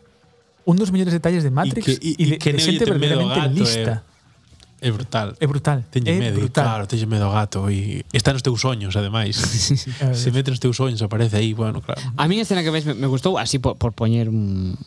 [0.63, 3.51] un dos mellores detalles de Matrix e de, de xente verdadeiramente eh.
[3.51, 4.06] lista.
[4.06, 4.06] Eh
[4.87, 5.35] É brutal.
[5.43, 5.83] É brutal.
[5.91, 6.63] Teñe é medo, brutal.
[6.63, 9.35] claro, teñe medo ao gato e está nos teus soños, ademais.
[10.15, 11.99] Se mete nos teus soños, aparece aí, bueno, claro.
[12.15, 14.79] A mí a escena que ves me, me gustou, así por, por poñer un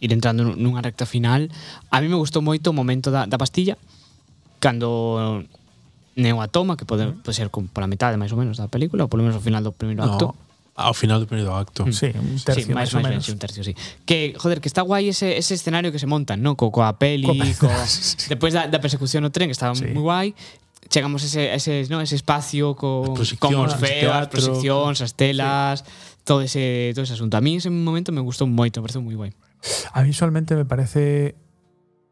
[0.00, 1.52] ir entrando nunha recta final,
[1.92, 3.76] a mí me gustou moito o momento da, da pastilla
[4.58, 5.44] cando
[6.16, 9.04] Neo a toma, que pode, pode ser como pola metade máis ou menos da película,
[9.04, 10.08] ou polo menos ao final do primeiro no.
[10.08, 10.32] acto
[10.82, 11.86] ao final do primeiro acto.
[11.86, 11.94] Mm.
[11.94, 13.72] Sí, un tercio, sí, máis, máis, máis, sí, un tercio, sí.
[14.02, 16.58] Que, joder, que está guai ese, ese escenario que se montan, ¿no?
[16.58, 17.70] Co, coa peli, coa...
[17.70, 17.70] Co,
[18.32, 19.86] despois da, da persecución no tren, que estaba sí.
[19.94, 20.28] moi guai,
[20.90, 22.00] chegamos a ese, a ese, ¿no?
[22.00, 25.86] ese espacio con, con Orfeo, as proxeccións, as telas, sí.
[26.24, 27.38] todo, ese, todo ese asunto.
[27.38, 29.32] A mí ese momento me gustou moito, me pareceu moi guai.
[29.94, 31.38] A visualmente me parece...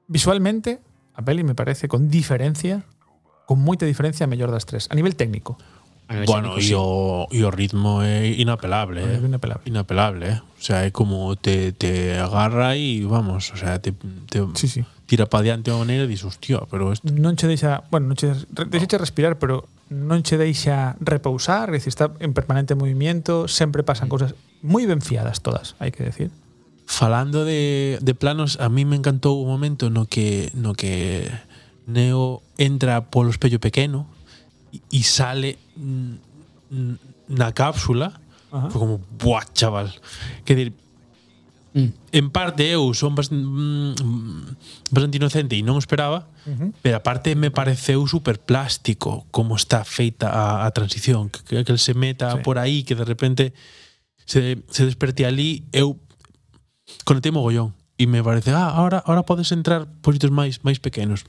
[0.06, 0.80] Visualmente,
[1.14, 2.82] a peli me parece con diferencia,
[3.46, 5.58] con moita diferencia, a mellor das tres, a nivel técnico.
[6.26, 9.22] Bueno, e o, e o ritmo é inapelable, é ¿eh?
[9.22, 9.62] inapelable.
[9.70, 10.38] inapelable, eh?
[10.42, 13.94] o sea, é como te, te agarra e vamos, o sea, te,
[14.26, 14.82] te sí, sí.
[15.06, 17.06] tira pa diante a maneira e dis, hostia, pero esto...
[17.14, 18.66] Non che deixa, bueno, non che, no.
[18.66, 24.10] deixa respirar, pero non che deixa repousar, es decir, está en permanente movimiento, sempre pasan
[24.10, 24.10] mm.
[24.10, 24.34] cousas
[24.66, 26.34] moi ben fiadas todas, hai que decir.
[26.90, 31.30] Falando de, de planos, a mí me encantou o momento no que no que
[31.86, 34.10] Neo entra polo espello pequeno
[34.70, 35.58] e sale
[37.28, 38.20] na cápsula,
[38.52, 38.70] Ajá.
[38.70, 39.88] foi como, buah, chaval.
[40.44, 40.72] Que dir,
[41.72, 41.94] Mm.
[42.10, 43.94] En parte eu son bastante, mm,
[44.90, 46.70] bastante inocente e non esperaba, uh -huh.
[46.82, 51.78] pero aparte me pareceu super plástico como está feita a, a transición, que, que el
[51.78, 52.42] se meta sí.
[52.42, 53.54] por aí, que de repente
[54.26, 55.94] se, se desperte ali, eu
[57.06, 57.70] conectei mogollón
[58.00, 61.28] e me parece, ah, ahora, ahora podes entrar pollitos máis máis pequenos.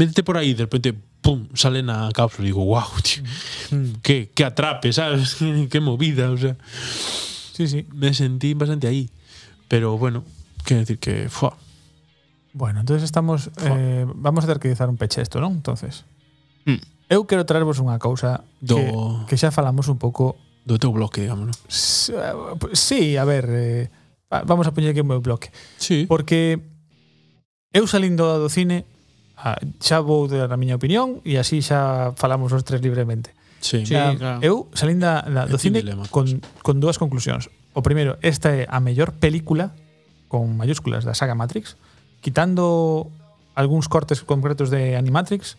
[0.00, 3.20] Métete por aí, de repente, pum, sale na cápsula e digo, wow, tío,
[3.76, 4.00] mm.
[4.00, 5.36] que, que atrape, sabes?
[5.68, 6.56] que movida, o sea.
[7.52, 7.84] Sí, sí.
[7.92, 9.12] Me sentí bastante ahí.
[9.68, 10.24] Pero bueno,
[10.64, 11.60] quero decir que, fuá.
[12.56, 13.76] Bueno, entonces estamos, fuá.
[13.76, 15.60] eh, vamos a ter que dizar un peche esto, non?
[15.60, 16.08] Entonces.
[16.64, 16.80] Mm.
[17.12, 18.80] Eu quero traervos unha cousa Do...
[19.28, 21.56] que, que xa falamos un pouco do teu bloque, digamos, non?
[21.68, 23.92] Eh, sí, a ver, eh,
[24.30, 25.48] Vamos a poñer que o meu bloque.
[25.80, 26.04] Sí.
[26.04, 26.60] Porque
[27.72, 28.84] eu salindo do cine
[29.36, 33.32] ah, xa vou dar a miña opinión e así xa falamos os tres libremente.
[33.60, 34.38] Sí, sí na, claro.
[34.44, 36.04] Eu salindo da, da, do cine dilema.
[36.12, 36.28] con,
[36.60, 37.48] con dúas conclusións.
[37.72, 39.72] O primeiro, esta é a mellor película
[40.28, 41.80] con mayúsculas da saga Matrix,
[42.20, 43.08] quitando
[43.56, 45.56] algúns cortes concretos de Animatrix,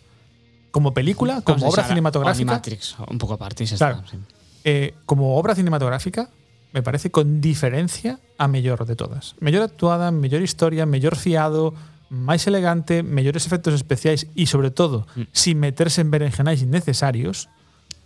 [0.69, 2.53] como película, como obra cinematográfica.
[2.53, 3.89] Animatrix, un pouco aparte, xa está.
[4.05, 4.17] Sí.
[4.63, 6.29] eh, como obra cinematográfica,
[6.71, 9.35] me parece con diferencia a mellor de todas.
[9.39, 11.73] Mellor actuada, mellor historia, mellor fiado,
[12.09, 15.29] máis elegante, mellores efectos especiais e, sobre todo, mm.
[15.29, 17.49] sin meterse en berenjenais innecesarios,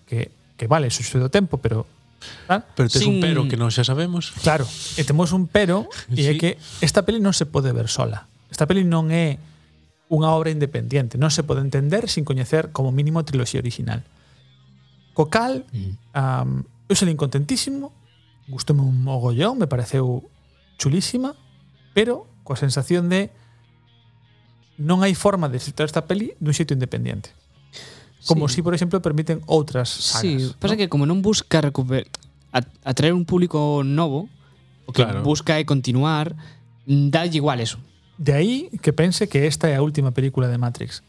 [0.08, 1.88] que, que vale, sucede do tempo, pero...
[2.48, 2.64] Claro?
[2.64, 3.16] Eh, pero tes sin...
[3.16, 4.36] un pero que non xa sabemos.
[4.44, 4.68] Claro,
[5.00, 6.32] e temos un pero, e sí.
[6.32, 8.28] é que esta peli non se pode ver sola.
[8.52, 9.40] Esta peli non é
[10.12, 14.04] unha obra independiente, non se pode entender sin coñecer como mínimo a triloxía original.
[15.16, 15.92] Co cal, mm.
[16.12, 16.52] um,
[16.92, 17.96] eu salín contentísimo,
[18.48, 20.30] gustoume un mogollón, me pareceu
[20.78, 21.36] chulísima,
[21.94, 23.32] pero coa sensación de
[24.78, 27.32] non hai forma de citar esta peli dun xeito independiente.
[28.26, 28.60] Como sí.
[28.60, 30.24] si, por exemplo, permiten outras sagas.
[30.24, 30.80] Sí, pasa ¿no?
[30.80, 32.08] que como non busca recuperar
[32.84, 34.30] atraer un público novo,
[34.86, 35.24] o que claro.
[35.24, 36.36] busca é continuar,
[36.86, 37.80] dalle igual eso.
[38.18, 41.02] De aí que pense que esta é a última película de Matrix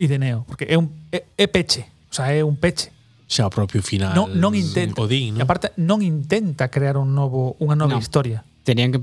[0.00, 2.95] e de Neo, porque é un é, é peche, o sea, é un peche
[3.26, 5.40] xa o propio final non, non intenta, Odín, non?
[5.40, 8.02] E aparte non intenta crear un novo unha nova no.
[8.02, 8.46] historia.
[8.62, 9.00] Tenían que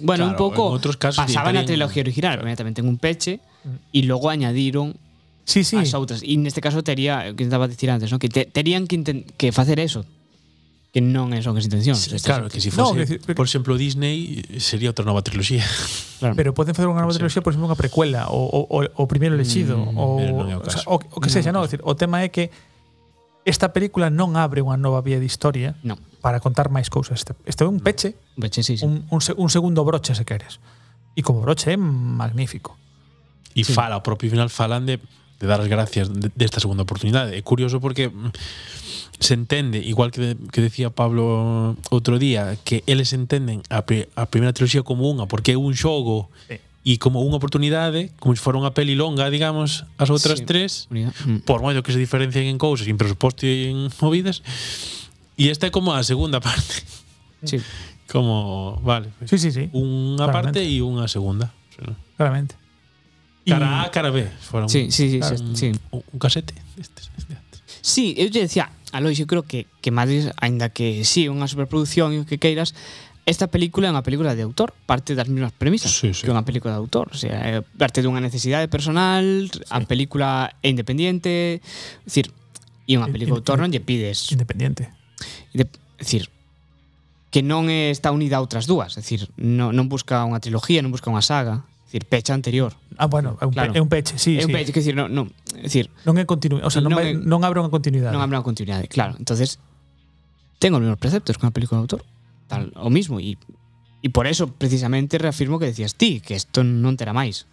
[0.00, 3.96] Bueno, claro, un pouco outros casos pasaban a trilogía original, obviamente ten un peche mm.
[3.96, 4.06] e mm.
[4.06, 4.96] logo añadiron
[5.44, 5.76] sí, sí.
[5.76, 6.22] as outras.
[6.22, 8.22] E neste caso tería, que estaba dicir antes, ¿no?
[8.22, 10.06] que te, terían que, que facer eso.
[10.90, 12.02] Que non é son as intencións.
[12.02, 15.62] Sí, claro, que se si fose, no, por exemplo, Disney sería outra nova triloxía.
[16.18, 16.34] Claro.
[16.34, 19.38] Pero poden facer unha nova triloxía, por exemplo, unha precuela, o, o, o, o primeiro
[19.38, 21.62] lexido, mm, o, o, o, o que sexa, no?
[21.62, 21.70] no.
[21.70, 22.50] Decir, o tema é que
[23.44, 25.96] esta película non abre unha nova vía de historia no.
[26.20, 27.24] para contar máis cousas.
[27.24, 28.84] Este, este é un peche, un, peche sí, sí.
[28.84, 30.60] Un, un, un segundo broche, se queres.
[31.16, 32.76] E como broche é magnífico.
[33.56, 33.72] E sí.
[33.72, 37.32] fala, o propio final falan de, de dar as gracias desta de, de segunda oportunidade.
[37.32, 38.30] É curioso porque mm,
[39.20, 44.08] se entende, igual que, de, que decía Pablo outro día, que eles entenden a, pri,
[44.16, 48.32] a primeira triloxía como unha, porque é un xogo sí e como unha oportunidade, como
[48.32, 51.44] se fora unha peli longa, digamos, as outras sí, tres, mm.
[51.44, 54.40] por moito que se diferencien en cousas, en presuposto e en movidas,
[55.36, 56.80] e esta é como a segunda parte.
[57.44, 57.60] Sí.
[58.08, 59.12] Como, vale.
[59.28, 59.68] Sí, sí, sí.
[59.70, 60.60] Unha Claramente.
[60.60, 61.52] parte e unha segunda.
[62.16, 62.56] Claramente.
[63.46, 63.84] Cara.
[63.84, 64.28] A, cara B.
[64.40, 65.68] Fueron sí, sí, sí, claro, sí, un, sí.
[65.92, 66.54] Un casete.
[66.76, 67.36] Este, este.
[67.80, 72.12] Sí, eu te decía, Alois, eu creo que, que Madrid, aínda que sí, unha superproducción
[72.12, 72.76] e o que queiras,
[73.30, 76.26] esta película é unha película de autor, parte das mesmas premisas Sí, sí.
[76.26, 81.62] que unha película de autor, o sea, é parte dunha necesidade personal, a película independiente,
[81.62, 82.34] é dicir,
[82.90, 84.90] e unha In- película de autor non lle pides, Independiente.
[85.54, 85.62] é
[86.02, 86.26] dicir,
[87.30, 90.90] que non está unida a outras dúas, é dicir, non, non busca unha trilogía, non
[90.90, 92.74] busca unha saga, é dicir, pecha anterior.
[92.98, 93.70] Ah, bueno, é un, Claro.
[93.70, 94.54] pe, é un peche, sí, é un sí.
[94.58, 97.14] peche, que dicir, non, non, é dicir, Non é continu, o sea, non, Non é-
[97.14, 98.10] non abre unha continuidade.
[98.10, 99.14] non habrá unha continuidade, claro.
[99.22, 99.62] Entonces,
[100.58, 102.02] tengo os mesmos preceptos que unha película de autor.
[102.50, 103.22] tal, o mismo.
[103.22, 103.38] E,
[104.02, 107.46] e por eso, precisamente, reafirmo que decías ti, que isto non terá máis.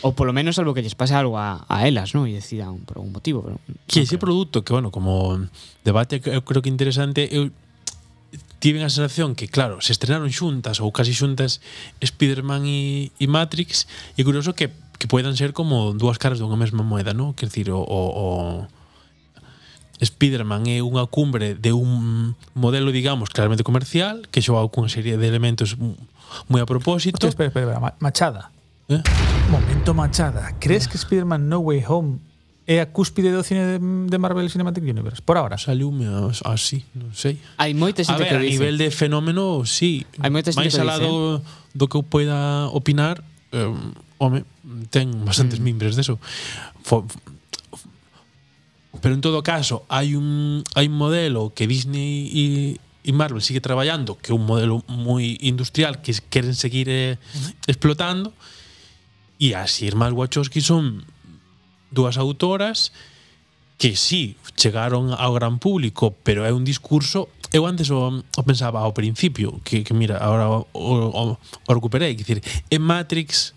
[0.00, 2.24] Ou polo menos algo que lles pase algo a, a elas, non?
[2.24, 3.44] E decidan por algún motivo.
[3.44, 4.24] Pero que ese creo.
[4.24, 5.36] produto, que, bueno, como
[5.84, 7.52] debate, eu creo que interesante, eu
[8.56, 11.60] tiven a sensación que, claro, se estrenaron xuntas ou casi xuntas
[12.00, 13.84] Spider-Man e, e Matrix,
[14.16, 17.30] e curioso que que puedan ser como dúas caras dunha mesma moeda, ¿no?
[17.38, 18.66] Quer decir, o, o, o
[20.00, 25.26] Spider-Man é unha cumbre de un modelo, digamos, claramente comercial que xogou cunha serie de
[25.26, 25.74] elementos
[26.46, 27.18] moi a propósito.
[27.18, 27.94] Hostia, espera, espera, espera.
[27.98, 28.42] Machada.
[28.88, 29.02] Eh?
[29.50, 30.54] Momento Machada.
[30.60, 30.90] Crees ah.
[30.90, 32.20] que Spider-Man No Way Home
[32.68, 35.56] é a cúspide do cine de Marvel Cinematic Universe, por ahora.
[35.56, 36.04] Saliume
[36.44, 37.40] así, non sei.
[37.56, 38.36] Hai moita xente que dice.
[38.36, 40.04] A ver, a nivel de fenómeno, sí.
[40.20, 41.00] Hai moita xente que dice.
[41.00, 41.40] Do,
[41.72, 43.24] do que eu poida opinar,
[43.56, 43.72] eh,
[44.20, 44.44] home,
[44.92, 45.64] ten bastantes mm.
[45.64, 46.20] mimbres deso.
[46.84, 47.08] Fo,
[49.00, 52.46] Pero en todo caso, hai un hai un modelo que Disney e
[53.08, 57.16] e Marvel sigue traballando, que é un modelo moi industrial que queren seguir eh,
[57.64, 58.36] explotando.
[59.40, 61.06] E as irmás Wachowski son
[61.88, 62.92] dúas autoras
[63.78, 68.80] que sí chegaron ao gran público, pero é un discurso eu antes o, o pensaba
[68.80, 73.54] ao principio, que, que mira, agora o, o, o recuperei, que dicir, é Matrix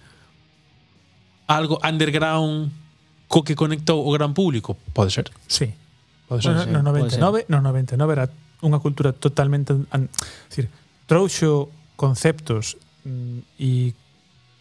[1.48, 2.72] algo underground
[3.32, 5.32] co que conectou o gran público, pode ser?
[5.48, 5.72] Sí.
[6.28, 6.72] Pode ser, bueno, sí.
[6.76, 8.28] Nos 99, no 99 era
[8.60, 10.12] unha cultura totalmente, an,
[10.52, 10.68] decir,
[11.08, 12.76] trouxo conceptos
[13.08, 13.96] mm, e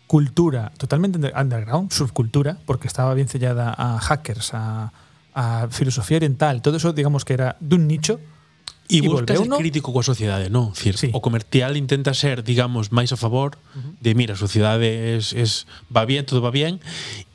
[0.07, 4.95] cultura totalmente underground, subcultura, porque estaba bien sellada a hackers, a,
[5.35, 8.23] a filosofía oriental, todo eso digamos que era dun nicho,
[8.91, 10.75] E, e busca ser crítico coa sociedade, non?
[10.75, 11.15] Cir, sí.
[11.15, 13.95] O comercial intenta ser, digamos, máis a favor uh -huh.
[14.03, 16.83] de, mira, a sociedade es, es, va bien, todo va bien,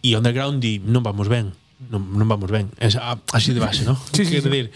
[0.03, 1.55] e underground di, non vamos ben,
[1.87, 2.67] non, non vamos ben.
[2.77, 3.95] Esa, así de base, non?
[4.15, 4.43] sí, sí, sí.
[4.43, 4.69] Decir,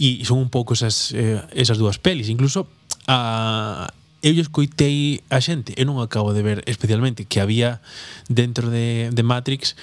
[0.00, 2.32] e son un pouco esas, eh, esas dúas pelis.
[2.32, 2.64] Incluso
[3.04, 3.90] a,
[4.24, 7.84] eu escoitei a xente, eu non acabo de ver especialmente que había
[8.32, 9.76] dentro de, de Matrix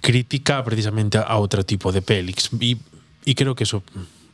[0.00, 2.48] crítica precisamente a outro tipo de pelis.
[2.56, 2.80] E,
[3.28, 3.84] e creo que eso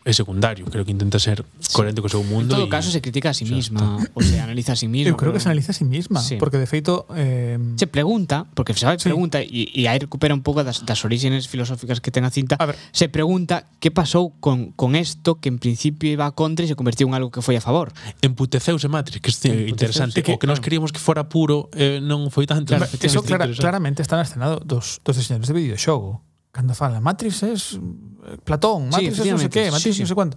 [0.05, 2.03] é secundario, creo que intenta ser coherente sí.
[2.03, 2.55] co seu mundo.
[2.55, 5.11] En todo y, caso se critica a sí misma, o se analiza a sí misma.
[5.11, 6.37] Eu creo que se analiza a sí misma, sí.
[6.43, 9.07] porque de feito eh se pregunta, porque se sabe sí.
[9.07, 12.59] pregunta e, e aí recupera un pouco das, das orígenes filosóficas que ten a cinta.
[12.59, 12.77] A ver.
[12.91, 17.07] Se pregunta que pasou con con esto que en principio iba contra e se convertiu
[17.07, 17.95] en algo que foi a favor.
[18.27, 22.03] Emputeceuse Matrix, que é interesante, sí, que, o que nós queríamos que fora puro eh,
[22.03, 22.75] non foi tanto.
[22.75, 27.43] claro, Eso clara, claramente está na escena dos dos diseñadores de videoxogo cando fala Matrix
[27.43, 30.03] es eh, Platón, Matrix sí, es non sei que, Matrix sí, sí.
[30.05, 30.37] non sei cuánto.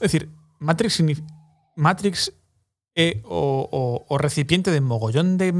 [0.00, 0.26] É dicir,
[0.58, 0.92] Matrix
[1.76, 2.32] Matrix
[2.96, 5.52] é o, o, o recipiente de mogollón de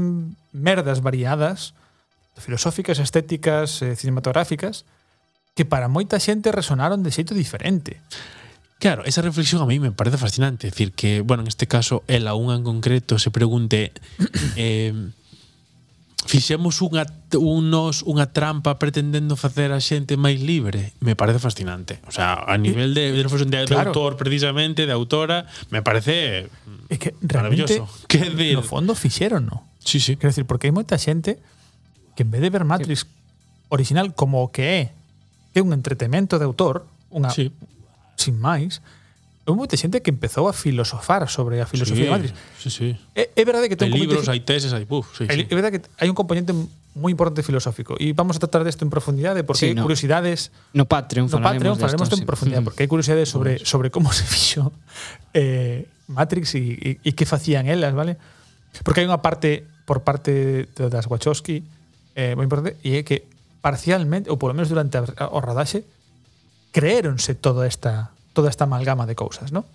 [0.51, 1.77] merdas variadas
[2.35, 4.83] filosóficas, estéticas, eh, cinematográficas
[5.53, 7.99] que para moita xente resonaron de xeito diferente.
[8.81, 10.67] Claro, esa reflexión a mí me parece fascinante.
[10.67, 13.93] Es decir, que, bueno, en este caso, el a unha en concreto se pregunte
[14.57, 14.95] eh,
[16.25, 21.97] fixemos unha unos unha trampa pretendendo facer a xente máis libre, me parece fascinante.
[22.05, 23.89] O sea, a nivel de de, de, claro.
[23.89, 26.51] autor precisamente, de autora, me parece
[26.91, 27.87] é que maravilloso.
[28.05, 29.65] Que decir, no fondo fixeron, no?
[29.81, 30.15] Sí, sí.
[30.15, 31.41] Quero decir, porque hai moita xente
[32.13, 33.09] que en vez de ver Matrix sí.
[33.73, 34.81] original como o que é,
[35.57, 37.49] é un entretemento de autor, unha sí.
[38.19, 38.85] sin máis,
[39.41, 42.33] Houve moita xente que empezou a filosofar sobre a filosofía sí, de Matrix.
[42.61, 42.89] Sí, sí.
[43.17, 45.49] É, é verdade que ten hai libros, hai teses, hai puf, sí, é, sí.
[45.49, 46.53] é verdade que hai un componente
[46.93, 49.81] moi importante filosófico e vamos a tratar desto en profundidade porque sí, hai no.
[49.87, 52.67] curiosidades no Patreon no Patreon falaremos desto, en profundidade sí.
[52.69, 54.69] porque hai curiosidades sobre sobre como se fixo
[55.33, 58.21] eh, Matrix e que facían elas, vale?
[58.85, 61.65] Porque hai unha parte por parte das Wachowski
[62.13, 63.25] eh, moi importante e é que
[63.63, 65.81] parcialmente ou polo menos durante o radaxe
[66.75, 69.67] creéronse toda esta toda esta amalgama de cousas, non?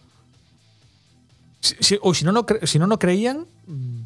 [1.61, 4.01] Si, si, ou se si non, cre, si non o creían, mm,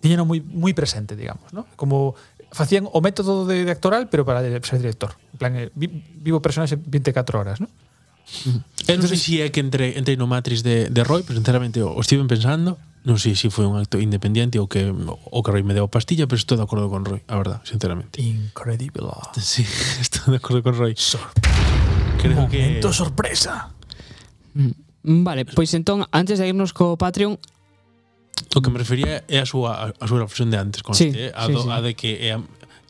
[0.00, 1.64] tiñeno moi, moi presente, digamos, non?
[1.74, 2.16] Como
[2.52, 5.18] facían o método de, de actoral, pero para ser director.
[5.34, 7.70] En plan, eh, vivo personaxe 24 horas, non?
[8.86, 11.78] Eu non sei se é que entre, entre no Matrix de, de Roy, pero sinceramente
[11.82, 12.74] o, o estiven pensando,
[13.06, 15.90] non sei se foi un acto independente ou que o que Roy me deu a
[15.90, 18.18] pastilla, pero estou de acordo con Roy, a verdade, sinceramente.
[18.18, 19.14] Incredible.
[19.38, 19.62] Sí,
[20.02, 20.98] estou de acordo con Roy.
[20.98, 21.85] Sorpresa
[22.16, 22.62] creo Momento que...
[22.62, 23.70] Momento sorpresa.
[24.54, 27.38] Mm, vale, pois entón, antes de irnos co Patreon,
[28.54, 31.32] O que me refería é a súa a súa reflexión de antes, conste, sí, eh?
[31.32, 31.72] a, sí, do, sí.
[31.72, 32.40] a de que é a,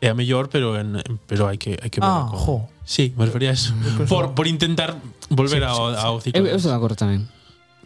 [0.02, 2.38] é a mellor, pero en, pero hai que hai que ah, con...
[2.38, 2.56] jo.
[2.86, 3.74] Sí, me refería a eso.
[4.06, 4.94] Por, por intentar
[5.30, 6.06] volver sí, ao, sí, sí.
[6.06, 6.38] ao ciclo.
[6.38, 7.26] Eu, eu estou de acordo tamén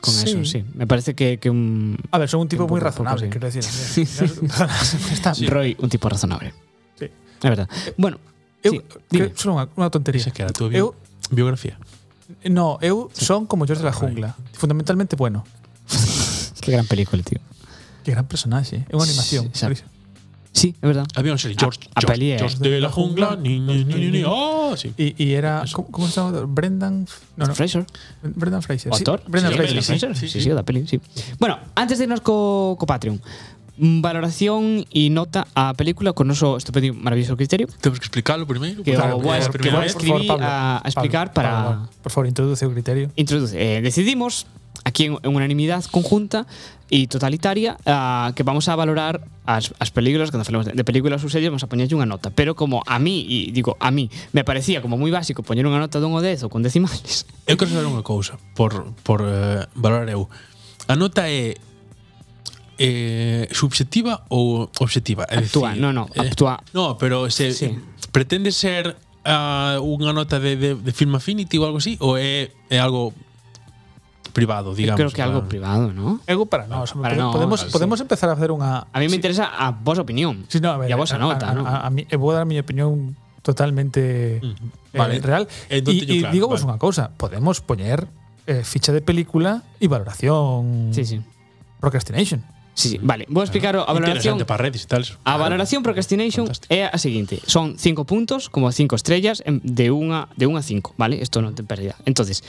[0.00, 0.28] con sí.
[0.28, 0.60] eso, sí.
[0.76, 3.32] Me parece que, que un A ver, son un tipo moi razonable, poco, sí.
[3.32, 3.64] quero decir.
[5.16, 5.48] Está sí.
[5.48, 6.52] Roy, un tipo razonable.
[6.96, 7.08] Sí.
[7.12, 7.68] É verdade.
[7.96, 8.20] Bueno,
[8.64, 10.24] eu sí, creo, só unha, unha tontería.
[10.24, 10.96] Se queda, eu
[11.30, 11.78] biografía.
[12.46, 15.44] no, eu son como George de la jungla, fundamentalmente bueno.
[16.60, 17.40] Que gran película, tío.
[18.04, 19.50] Que gran personaxe, é unha animación.
[20.50, 21.06] Sí, é verdad.
[21.14, 24.22] Había un serie George, a George, de la jungla, ni ni ni ni, ni.
[24.26, 24.90] Oh, sí.
[24.98, 26.42] E, e era como se chama?
[26.42, 27.06] Brendan
[27.38, 27.86] no, no, Fraser,
[28.22, 28.90] Brendan Fraser.
[28.90, 29.22] o Sí, actor.
[29.30, 29.82] Brendan Sí, Fraser.
[29.82, 29.94] sí.
[29.98, 30.40] Sí, sí, sí.
[30.42, 30.98] sí, o da peli, sí.
[31.38, 36.60] Bueno, antes de irnos co, co Patreon, mm, valoración e nota a película con noso
[36.60, 37.64] estupendo maravilloso criterio.
[37.80, 38.84] Temos que explicarlo primeiro.
[38.84, 41.50] Que claro, vou, es, que vou escribir favor, Pablo, a, a explicar Pablo, para...
[41.64, 43.08] Pablo, por favor, introduce o criterio.
[43.16, 43.56] Introduce.
[43.56, 44.44] Eh, decidimos,
[44.84, 46.44] aquí en, en unanimidade conjunta
[46.92, 51.22] e totalitaria, uh, que vamos a valorar as, as películas, cando falamos de, de películas
[51.24, 52.28] ou series, vamos a poñerlle unha nota.
[52.34, 55.80] Pero como a mí, e digo, a mí, me parecía como moi básico poñer unha
[55.80, 57.24] nota dun o 10 ou con decimales.
[57.48, 60.28] Eu quero saber unha cousa, por, por eh, valorar eu.
[60.90, 61.54] A nota é
[62.80, 65.28] eh, subjetiva ou obxectiva?
[65.28, 66.64] É actúa, decir, no, no, eh, actúa.
[66.64, 67.76] Eh, no, pero se sí.
[68.08, 68.96] pretende ser
[69.28, 72.00] uh, unha nota de, de, de Film Affinity ou algo así?
[72.00, 73.12] Ou é, é algo
[74.32, 74.96] privado, digamos.
[74.96, 75.28] Creo que para...
[75.28, 75.48] algo ah.
[75.48, 76.24] privado, ¿no?
[76.24, 76.96] Algo para nós.
[76.96, 78.02] Para podemos, no, podemos, claro, podemos sí.
[78.08, 78.88] empezar a hacer unha...
[78.88, 80.48] A mí me interesa a vosa opinión.
[80.48, 81.68] Sí, no, a ver, e a vosa nota, a, ¿no?
[81.68, 83.12] A, a, mí, mí, vou dar a miña opinión
[83.44, 85.20] totalmente mm, eh, vale.
[85.20, 85.44] eh, real.
[85.68, 86.64] E claro, digo vale.
[86.64, 88.08] unha cousa, podemos poñer
[88.48, 91.18] eh, ficha de película e valoración sí, sí.
[91.80, 92.40] Procrastination.
[92.80, 93.26] Sí, sí, vale.
[93.28, 94.40] Vou explicar a valoración.
[94.48, 95.04] para redes e tal.
[95.28, 96.72] A valoración procrastination Fantástico.
[96.72, 97.44] é a seguinte.
[97.44, 101.20] Son 5 puntos, como 5 estrellas, de unha de unha a 5, vale?
[101.20, 102.00] Isto non ten pérdida.
[102.08, 102.40] Entonces,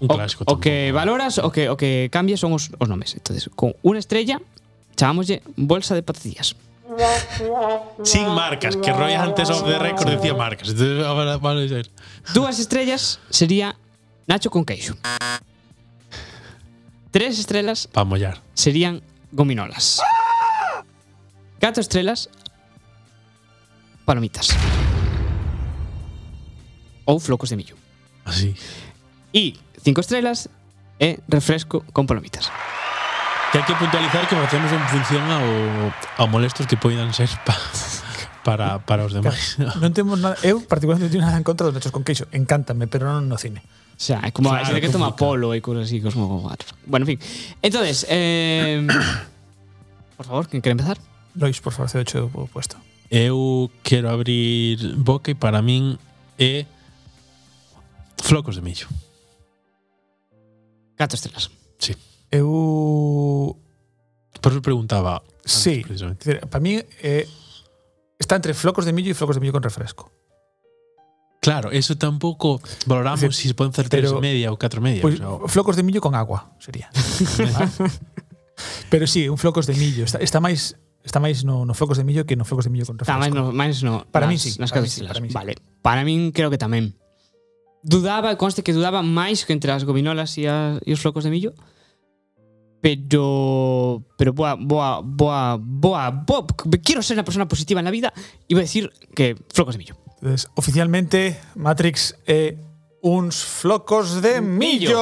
[0.00, 3.12] un clásico o, que que valoras, o que o que cambia son os, os nomes.
[3.12, 4.40] Entonces, con unha estrella
[4.96, 6.56] chamámoslle bolsa de patatillas.
[8.04, 10.72] Sin marcas, que Roy antes of the record decía marcas.
[10.72, 11.82] Entonces, ahora van a.
[12.32, 13.76] Dúas estrellas sería
[14.26, 14.96] Nacho con queixo.
[17.10, 17.86] Tres estrelas.
[17.86, 18.40] Para mollar.
[18.54, 19.02] Serían
[19.34, 19.98] gominolas.
[21.58, 22.30] Catro estrelas,
[24.06, 24.54] palomitas.
[27.04, 27.76] Ou flocos de millo.
[28.24, 28.54] Así.
[29.34, 30.48] E cinco estrelas
[31.02, 32.48] e refresco con palomitas.
[33.50, 35.46] Que hai que puntualizar que facemos en función ao,
[36.22, 37.54] ao molestos que poidan ser pa,
[38.46, 39.58] para, para os demais.
[39.82, 42.86] non temos nada, eu particularmente non teño nada en contra dos nachos con queixo, encántame,
[42.86, 43.62] pero non no cine.
[43.94, 45.30] O sea, é como Claro, xente que toma complicado.
[45.38, 46.50] polo e cosas así, como.
[46.86, 47.18] Bueno, en fin.
[47.62, 48.82] Entonces, eh,
[50.18, 50.98] por favor, quen quere empezar?
[51.38, 52.76] Lois, por favor, cedo o puesto.
[53.10, 55.94] Eu quero abrir boca e para min
[56.38, 56.66] é
[58.18, 58.88] flocos de millo.
[60.96, 61.50] Catro estrelas.
[61.78, 61.94] Sí.
[62.30, 63.56] Eu
[64.42, 65.22] Por eso preguntaba.
[65.22, 65.82] antes, Sí.
[65.86, 66.36] precisamente.
[66.50, 67.28] para mí eh,
[68.18, 70.10] está entre flocos de millo e flocos de millo con refresco.
[71.44, 72.56] Claro, eso tampouco
[72.88, 75.04] valoramos se si poden hacer tres pero, media ou catro media.
[75.04, 76.88] Pues, o sea, flocos de millo con agua sería.
[78.88, 80.08] pero sí, un flocos de millo.
[80.08, 82.88] Está, está máis está máis no, no flocos de millo que no flocos de millo
[82.88, 83.12] con refresco.
[83.12, 85.28] Está máis no, máis no para nas, mí sí, nas para, mí sí, para mí
[85.28, 85.36] sí.
[85.36, 85.52] Vale,
[85.84, 86.96] para min creo que tamén.
[87.84, 91.30] Dudaba, conste que dudaba máis que entre as gominolas e, as, e os flocos de
[91.30, 91.52] millo.
[92.80, 97.92] Pero pero boa boa boa boa, boa, boa quero ser unha persona positiva en la
[97.92, 98.16] vida
[98.48, 100.03] e vou decir que flocos de millo.
[100.24, 102.56] Entonces, oficialmente Matrix é
[103.04, 104.96] uns flocos de millo.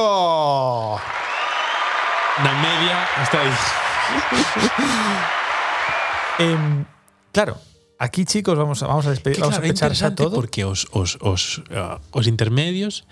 [2.43, 3.55] na media está aí.
[6.43, 6.83] Em,
[7.31, 7.55] claro,
[7.99, 10.35] aquí chicos vamos a, vamos a despedir, vamos a pechar todo.
[10.35, 13.05] porque os, os, os, ah, os intermedios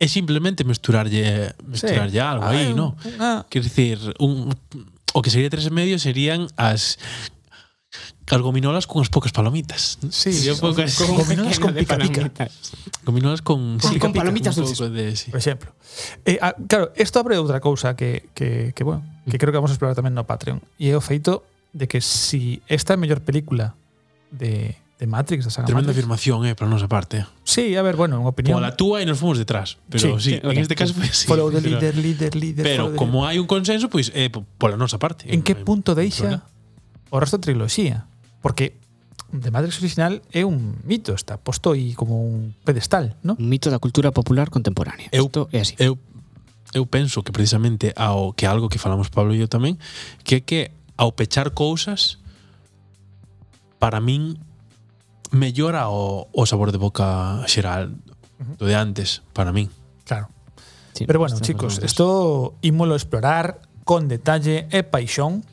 [0.00, 2.96] é simplemente mesturarlle mesturarlle algo Ah, aí, un- ¿no?
[3.04, 4.50] unha- Quer dicir, un,
[5.14, 6.98] o que sería tres e medio serían as
[8.28, 9.96] gominolas con as poucas palomitas.
[10.12, 10.76] Sí, Sería un con-
[11.16, 12.28] gominolas con pica pica.
[12.28, 12.52] palomitas.
[13.04, 14.92] Gominolas con, sí, con pica, palomitas dulces.
[14.92, 15.30] de, sí.
[15.30, 15.72] por exemplo.
[16.24, 19.70] Eh, ah, claro, isto abre outra cousa que, que, que, bueno, que creo que vamos
[19.70, 20.60] a explorar tamén no Patreon.
[20.76, 21.42] E é o feito
[21.72, 23.72] de que si esta é a mellor película
[24.28, 27.24] de, de Matrix, da saga Tremenda Matrix, afirmación, eh, para a nosa parte.
[27.48, 28.60] Sí, a ver, bueno, unha opinión.
[28.60, 29.80] Como la túa e nos fomos detrás.
[29.88, 31.24] Pero sí, Sí, sí, en este caso foi así.
[31.24, 32.64] Follow the Pero- leader, leader, leader.
[32.68, 35.24] Pero como hai un consenso, pois é po- pola nosa parte.
[35.32, 36.04] En que Non hai punto problema.
[36.04, 36.28] deixa
[37.10, 38.06] o resto da triloxía,
[38.40, 38.76] porque
[39.28, 43.36] The Matrix original é un mito, está posto aí como un pedestal, ¿no?
[43.36, 45.12] Un mito da cultura popular contemporánea.
[45.12, 45.76] Eu, Isto é así.
[45.76, 46.00] Eu,
[46.72, 49.76] eu penso que precisamente ao que algo que falamos Pablo e eu tamén,
[50.24, 50.60] que é que
[50.96, 52.16] ao pechar cousas
[53.76, 54.40] para min
[55.28, 57.92] mellora o, o sabor de boca xeral
[58.56, 59.68] do de antes, para min.
[60.08, 60.32] Claro.
[60.96, 65.44] Sí, Pero bueno, chicos, isto ímolo explorar con detalle e paixón,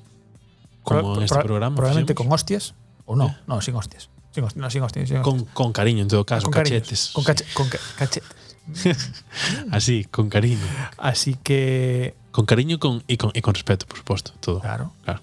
[0.86, 1.76] como pro, en este pro, programa.
[1.76, 2.30] Probablemente fixemos.
[2.30, 2.64] con hostias,
[3.10, 3.50] ou no, eh.
[3.50, 4.14] no, sin hostias.
[4.32, 5.26] Sin hostias, no, sin hostias, sin hostias.
[5.26, 7.12] Con, con cariño, en todo caso, con cachetes.
[7.12, 8.46] Cariños, con, cache, con ca, cachetes.
[9.72, 10.66] Así, con cariño.
[10.98, 12.16] Así que...
[12.32, 14.60] Con cariño con, y, con, y con respeto, por suposto, todo.
[14.60, 14.92] Claro.
[15.04, 15.22] claro.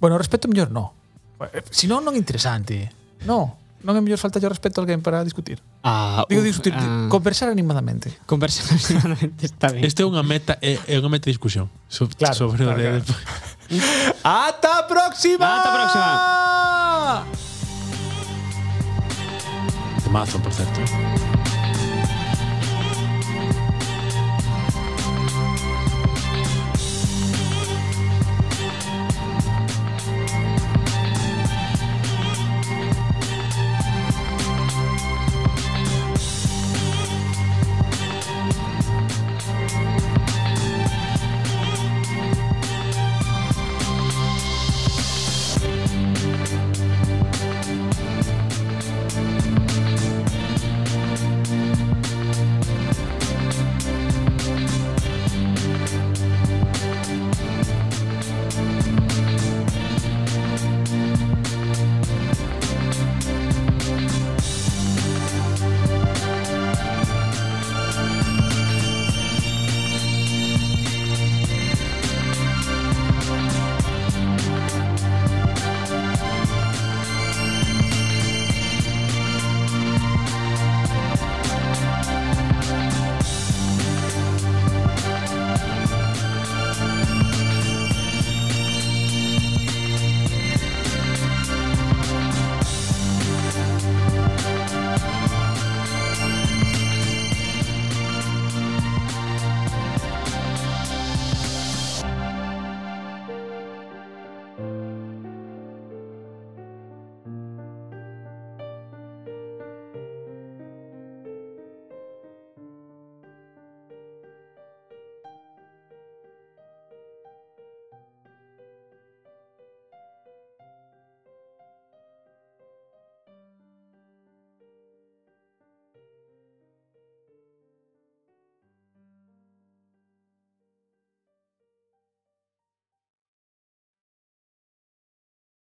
[0.00, 0.94] Bueno, respeto mellor no.
[1.52, 2.88] Eh, si non, non interesante.
[3.28, 3.59] No.
[3.80, 5.60] Non é mellor falta yo respeto a alguén para discutir.
[5.80, 8.12] Ah, Digo uf, discutir, ah, conversar animadamente.
[8.28, 9.84] conversa aproximadamente está ben.
[9.84, 13.00] Este é unha meta é, é unha meta de discusión so, Claro, sobre claro, de,
[14.26, 15.46] ¡Hasta próxima!
[15.46, 16.10] Ata próxima!
[20.04, 20.80] de mazo, por certo.